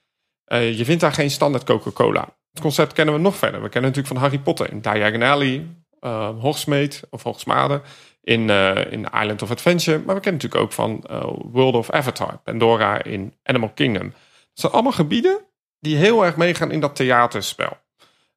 [0.44, 2.28] Eh, je vindt daar geen standaard Coca-Cola.
[2.52, 3.62] Het concept kennen we nog verder.
[3.62, 5.66] We kennen natuurlijk van Harry Potter in Diagon Alley,
[6.00, 7.82] uh, Hogsmeade of Hogsmade,
[8.22, 9.96] in, eh, in Island of Adventure.
[9.98, 11.04] Maar we kennen natuurlijk ook van
[11.52, 14.04] World of Avatar, Pandora in Animal Kingdom.
[14.06, 15.40] Het zijn allemaal gebieden
[15.82, 17.78] die heel erg meegaan in dat theaterspel.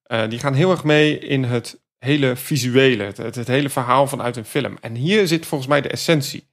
[0.04, 4.08] Eh, die gaan heel erg mee in het hele visuele, het, het, het hele verhaal
[4.08, 4.78] vanuit een film.
[4.82, 6.50] En hier zit volgens mij de essentie.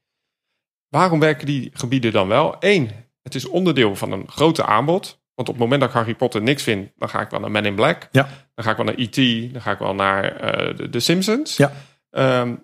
[0.88, 2.57] Waarom werken die gebieden dan wel?
[2.61, 2.90] Eén,
[3.22, 5.20] het is onderdeel van een grote aanbod.
[5.34, 7.51] Want op het moment dat ik Harry Potter niks vind, dan ga ik wel naar
[7.51, 8.09] Men in Black.
[8.11, 8.28] Ja.
[8.55, 10.38] Dan ga ik wel naar E.T., dan ga ik wel naar
[10.76, 11.57] de, de Simpsons.
[11.57, 11.72] Ja.
[12.11, 12.55] Ehm,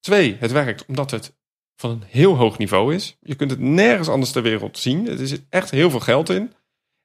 [0.00, 1.36] twee, het werkt omdat het
[1.76, 3.16] van een heel hoog niveau is.
[3.20, 5.08] Je kunt het nergens anders ter wereld zien.
[5.08, 6.52] Er zit echt heel veel geld in.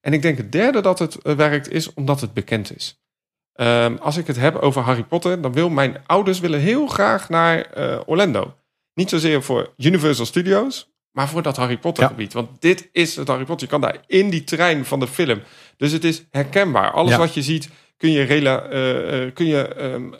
[0.03, 3.01] En ik denk het derde dat het eh, werkt is omdat het bekend is.
[3.53, 7.29] Ehm, als ik het heb over Harry Potter, dan wil mijn ouders willen heel graag
[7.29, 8.55] naar eh, Orlando.
[8.93, 12.09] Niet zozeer voor Universal Studios, maar voor dat Harry Potter Ja.
[12.09, 12.33] gebied.
[12.33, 13.67] Want dit is het Harry Potter.
[13.67, 15.41] Je kan daar in die trein van de film.
[15.77, 16.91] Dus het is herkenbaar.
[16.91, 17.17] Alles Ja.
[17.17, 20.11] wat je ziet kun je, rela- eh, kun je ehm,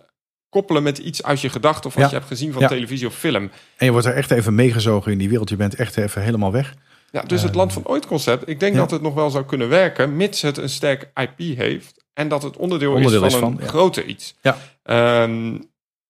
[0.50, 2.10] koppelen met iets uit je gedachten of wat Ja.
[2.10, 3.44] je hebt gezien van televisie of film.
[3.78, 5.50] En je wordt er echt even meegezogen in die wereld.
[5.50, 6.74] Je bent echt even helemaal weg.
[7.14, 8.50] Ja, dus het land van ooit concept.
[8.50, 8.80] Ik denk ja.
[8.80, 12.06] dat het nog wel zou kunnen werken, mits het een sterk IP heeft.
[12.14, 13.70] En dat het onderdeel, Onderdeel is van is een ja.
[13.70, 14.36] groter iets.
[14.42, 14.58] Ja.
[14.84, 15.58] Ehm,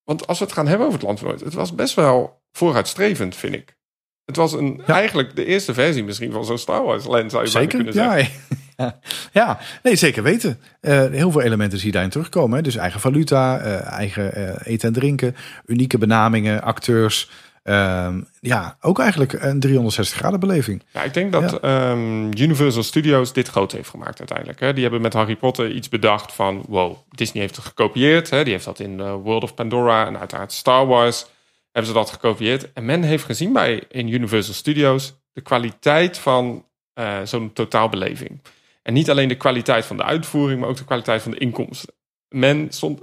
[0.04, 1.40] want als we het gaan hebben over het land van ooit.
[1.40, 3.78] Het was best wel vooruitstrevend, vind ik.
[4.26, 4.94] Het was een, Ja.
[4.94, 7.76] eigenlijk de eerste versie misschien van zo'n Star Wars land, zou je Zeker?
[7.76, 8.30] kunnen zeggen.
[8.78, 9.00] Ja,
[9.42, 10.60] ja, nee, zeker weten.
[10.80, 12.58] Eh, heel veel elementen zie je daarin terugkomen.
[12.58, 12.64] Hè?
[12.64, 15.36] Dus eigen valuta, eh, eigen eh, eten en drinken,
[15.66, 17.30] unieke benamingen, acteurs.
[17.64, 20.84] Ehm, ja, ook eigenlijk een 360 graden beleving.
[20.94, 24.60] Ja, ik denk dat ehm, Universal Studios dit groot heeft gemaakt uiteindelijk.
[24.60, 24.74] Hè.
[24.74, 26.64] Die hebben met Harry Potter iets bedacht van...
[26.68, 28.30] wow, Disney heeft het gekopieerd.
[28.30, 28.44] Hè.
[28.44, 31.26] Die heeft dat in eh, World of Pandora en uiteraard Star Wars...
[31.72, 32.74] hebben ze dat gekopieerd.
[32.74, 35.14] En men heeft gezien bij in Universal Studios...
[35.34, 38.42] de kwaliteit van eh, zo'n totaalbeleving.
[38.82, 40.60] En niet alleen de kwaliteit van de uitvoering...
[40.60, 41.94] maar ook de kwaliteit van de inkomsten.
[42.30, 43.02] Men stond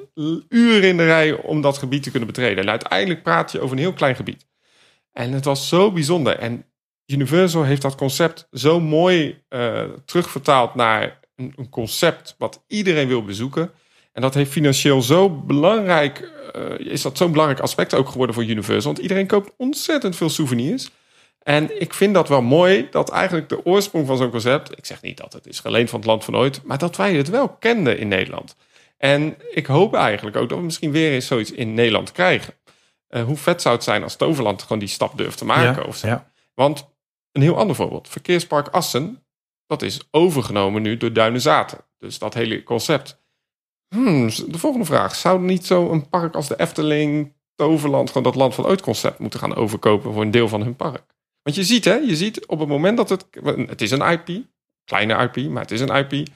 [0.49, 2.65] uren in de rij om dat gebied te kunnen betreden.
[2.65, 4.49] En uiteindelijk praat je over een heel klein gebied.
[5.21, 6.39] En het was zo bijzonder.
[6.39, 6.65] En
[7.07, 13.25] Universal heeft dat concept zo mooi eh, terugvertaald naar een, een concept wat iedereen wil
[13.25, 13.71] bezoeken.
[14.13, 18.45] En dat heeft financieel zo belangrijk, eh, is dat zo'n belangrijk aspect ook geworden voor
[18.45, 18.93] Universal.
[18.93, 20.91] Want iedereen koopt ontzettend veel souvenirs.
[21.43, 24.79] En ik vind dat wel mooi, dat eigenlijk de oorsprong van zo'n concept...
[24.79, 26.61] ik zeg niet dat het is geleend van het land van ooit...
[26.65, 28.57] maar dat wij het wel kenden in Nederland.
[29.01, 32.55] En ik hoop eigenlijk ook dat we misschien weer eens zoiets in Nederland krijgen.
[33.11, 35.89] Eh, hoe vet zou het zijn als Toverland gewoon die stap durft te maken Ja,
[35.89, 36.07] of zo.
[36.07, 36.31] ja.
[36.55, 36.89] Want
[37.33, 38.09] een heel ander voorbeeld.
[38.09, 39.25] Verkeerspark Assen,
[39.67, 41.79] dat is overgenomen nu door Duinenzaten.
[41.99, 43.19] Dus dat hele concept.
[43.89, 45.15] Hmm, de volgende vraag.
[45.15, 49.19] Zou niet zo een park als de Efteling, Toverland, gewoon dat land van ooit concept
[49.19, 51.03] moeten gaan overkopen voor een deel van hun park?
[51.43, 53.27] Want je ziet, hè, je ziet op het moment dat het,
[53.69, 54.45] het is een IP,
[54.85, 56.27] kleine IP, maar het is een IP.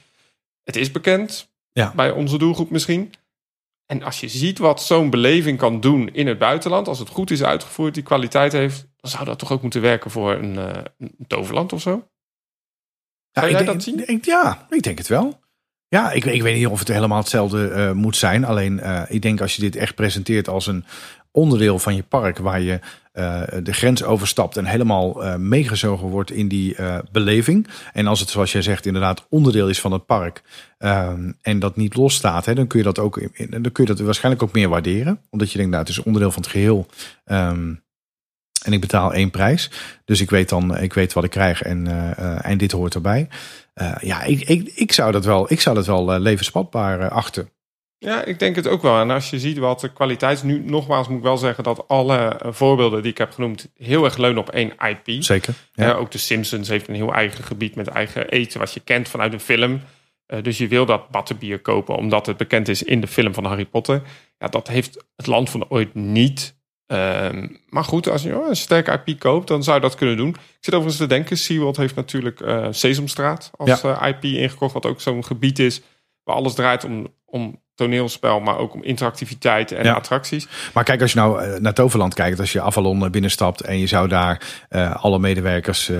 [0.63, 1.93] Het is bekend Ja.
[1.95, 3.13] bij onze doelgroep misschien.
[3.85, 7.31] En als je ziet wat zo'n beleving kan doen in het buitenland, als het goed
[7.31, 10.83] is uitgevoerd, die kwaliteit heeft, dan zou dat toch ook moeten werken voor een, eh,
[10.97, 11.91] een toverland of zo?
[11.91, 14.07] Ja, Zou jij denk, dat zien?
[14.09, 15.39] ik- ja, ik denk het wel.
[15.87, 18.45] Ja, ik, ik weet niet of het helemaal hetzelfde eh, moet zijn.
[18.45, 20.85] Alleen eh, ik denk als je dit echt presenteert als een
[21.35, 22.37] onderdeel van je park...
[22.37, 22.79] waar je
[23.11, 27.67] eh, de grens overstapt en helemaal eh, meegezogen wordt in die eh, beleving.
[27.93, 30.43] En als het, zoals jij zegt, inderdaad onderdeel is van het park...
[30.77, 33.99] ehm, en dat niet losstaat, hè, dan kun je dat ook dan kun je dat
[33.99, 35.19] waarschijnlijk ook meer waarderen.
[35.29, 36.87] Omdat je denkt, nou, het is onderdeel van het geheel...
[37.25, 37.73] Ehm,
[38.63, 39.71] en ik betaal één prijs.
[40.05, 41.87] Dus ik weet dan, ik weet wat ik krijg en,
[42.43, 43.27] en dit hoort erbij.
[43.99, 47.49] Ja, ik, ik, ik zou dat wel, ik zou dat wel levensvatbaar achten.
[48.05, 48.99] Ja, ik denk het ook wel.
[48.99, 51.87] En als je ziet wat de kwaliteit is, nu nogmaals moet ik wel zeggen dat
[51.87, 55.23] alle eh, voorbeelden die ik heb genoemd heel erg leunen op één IP.
[55.23, 55.53] Zeker.
[55.73, 55.93] Ja.
[55.93, 59.33] Ook de Simpsons heeft een heel eigen gebied met eigen eten wat je kent vanuit
[59.33, 59.81] een film.
[60.25, 63.45] Eh, dus je wil dat battenbier kopen omdat het bekend is in de film van
[63.45, 64.01] Harry Potter.
[64.37, 66.55] Ja, dat heeft het land van ooit niet.
[66.87, 70.17] Ehm, maar goed, als je oh, een sterke IP koopt, dan zou je dat kunnen
[70.17, 70.29] doen.
[70.29, 74.73] Ik zit overigens te denken, SeaWorld heeft natuurlijk eh, Sesamstraat als IP ingekocht.
[74.73, 75.81] Wat ook zo'n gebied is
[76.23, 79.93] waar alles draait om, om toneelspel, maar ook om interactiviteit en Ja.
[79.93, 80.47] attracties.
[80.73, 83.79] Maar kijk, als je nou eh, naar Toverland kijkt, als je Avalon eh, binnenstapt en
[83.79, 85.91] je zou daar eh, alle medewerkers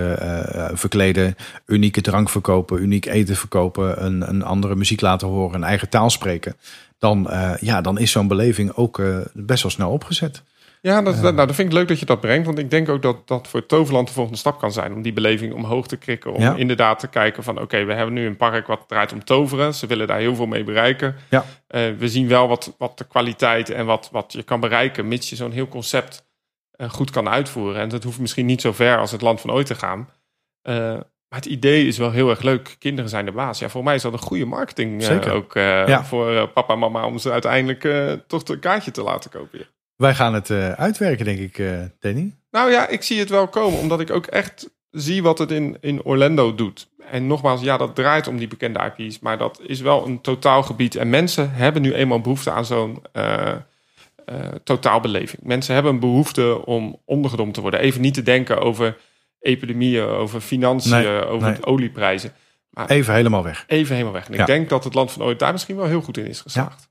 [0.73, 5.89] verkleden, unieke drank verkopen, uniek eten verkopen, een, een andere muziek laten horen, een eigen
[5.89, 6.55] taal spreken,
[6.99, 9.01] dan, ja, dan is zo'n beleving ook
[9.33, 10.43] best wel snel opgezet.
[10.85, 12.45] Ja, dat, dat- nou, dat vind ik leuk dat je dat brengt.
[12.45, 14.93] Want ik denk ook dat dat voor Toverland de volgende stap kan zijn.
[14.93, 16.33] Om die beleving omhoog te krikken.
[16.33, 16.55] Om Ja.
[16.55, 17.61] inderdaad te kijken van...
[17.61, 19.73] oké, we hebben nu een park wat draait om toveren.
[19.73, 21.15] Ze willen daar heel veel mee bereiken.
[21.29, 21.45] Ja.
[21.67, 25.07] Eh, we zien wel wat, wat de kwaliteit en wat, wat je kan bereiken...
[25.07, 26.25] mits je zo'n heel concept
[26.71, 27.81] eh, goed kan uitvoeren.
[27.81, 30.09] En dat hoeft misschien niet zo ver als het land van ooit te gaan.
[30.61, 30.75] Eh,
[31.29, 32.75] maar het idee is wel heel erg leuk.
[32.79, 33.59] Kinderen zijn de baas.
[33.59, 35.31] Ja, voor mij is dat een goede marketing Zeker.
[35.31, 36.03] ook Ja.
[36.05, 37.05] voor papa en mama...
[37.05, 37.81] om ze uiteindelijk
[38.27, 39.67] toch een kaartje te laten kopen.
[39.95, 42.33] Wij gaan het eh, uitwerken, denk ik, eh Danny.
[42.51, 45.77] Nou ja, ik zie het wel komen, omdat ik ook echt zie wat het in,
[45.81, 46.87] in Orlando doet.
[47.11, 50.95] En nogmaals, ja, dat draait om die bekende IP's, maar dat is wel een totaalgebied.
[50.95, 53.03] En mensen hebben nu eenmaal behoefte aan zo'n
[54.25, 55.43] eh, totaalbeleving.
[55.43, 57.79] Mensen hebben een behoefte om ondergedomd te worden.
[57.79, 58.97] Even niet te denken over
[59.39, 61.65] epidemieën, over financiën, Nee, over nee.
[61.65, 62.33] olieprijzen.
[62.87, 63.63] Even helemaal weg.
[63.67, 64.29] Even helemaal weg.
[64.29, 66.41] En ik denk dat het land van ooit daar misschien wel heel goed in is
[66.41, 66.89] geslaagd.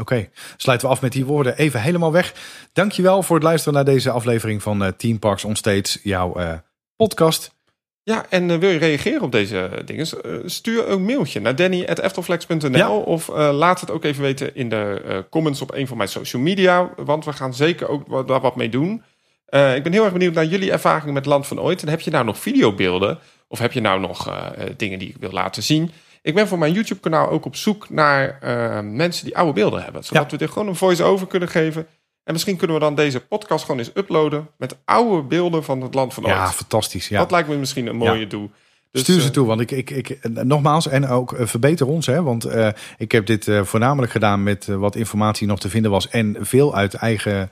[0.00, 2.34] Oké, sluiten we af met die woorden even helemaal weg.
[2.72, 6.52] Dankjewel voor het luisteren naar deze aflevering van eh, Team Parks Onstage, jouw eh,
[6.96, 7.54] podcast.
[8.02, 10.06] Ja, en eh, wil je reageren op deze dingen?
[10.50, 12.90] Stuur een mailtje naar danny.eftelflex.nl Ja.
[12.90, 16.90] of laat het ook even weten in de comments op een van mijn social media,
[16.96, 19.02] want we gaan zeker ook wat, daar wat mee doen.
[19.46, 21.82] Ik ben heel erg benieuwd naar jullie ervaringen met Land van Ooit.
[21.82, 23.18] En heb je nou nog videobeelden
[23.48, 24.34] of heb je nou nog
[24.76, 25.90] dingen die ik wil laten zien?
[26.24, 30.04] Ik ben voor mijn YouTube-kanaal ook op zoek naar eh, mensen die oude beelden hebben,
[30.04, 31.86] zodat we er gewoon een voice-over kunnen geven.
[32.24, 35.94] En misschien kunnen we dan deze podcast gewoon eens uploaden met oude beelden van het
[35.94, 36.34] Land van Ooit.
[36.34, 37.08] Ja, fantastisch.
[37.08, 37.18] Ja.
[37.18, 38.50] Dat lijkt me misschien een mooie doel.
[38.94, 42.06] Dus, Stuur ze eh, toe, want ik, ik, ik nogmaals en ook eh, verbeter ons,
[42.06, 42.68] hè, want eh,
[42.98, 46.94] ik heb dit voornamelijk gedaan met wat informatie nog te vinden was en veel uit
[46.94, 47.50] eigen,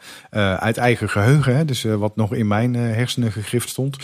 [0.59, 3.97] uit eigen geheugen, hè, dus wat nog in mijn hersenen gegrift stond.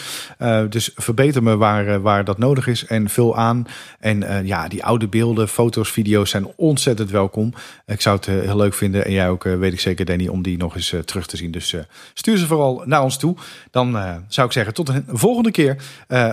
[0.69, 3.67] Dus verbeter me waar, waar dat nodig is en vul aan.
[4.01, 7.53] En ja, die oude beelden, foto's, video's zijn ontzettend welkom.
[7.87, 10.57] Ik zou het heel leuk vinden en jij ook, weet ik zeker, Danny, om die
[10.57, 11.51] nog eens terug te zien.
[11.51, 11.75] Dus
[12.15, 13.37] stuur ze vooral naar ons toe.
[13.71, 13.93] Dan
[14.29, 15.77] zou ik zeggen, tot een volgende keer.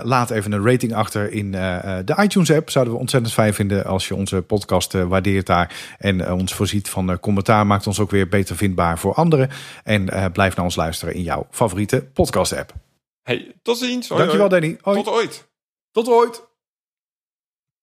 [0.03, 2.69] Laat even een rating achter in eh, eh, de iTunes app.
[2.69, 5.95] Zouden we ontzettend fijn vinden als je onze podcast eh, waardeert daar.
[5.97, 7.67] En ons voorziet van commentaar.
[7.67, 9.49] Maakt ons ook weer beter vindbaar voor anderen.
[9.83, 12.73] En blijf naar ons luisteren in jouw favoriete podcast app.
[13.21, 14.07] Hey, tot ziens.
[14.07, 14.59] Hoi, Dankjewel hoi.
[14.61, 14.77] Danny.
[14.81, 15.03] Hoi.
[15.03, 15.47] Tot ooit.
[15.91, 16.43] tot ooit.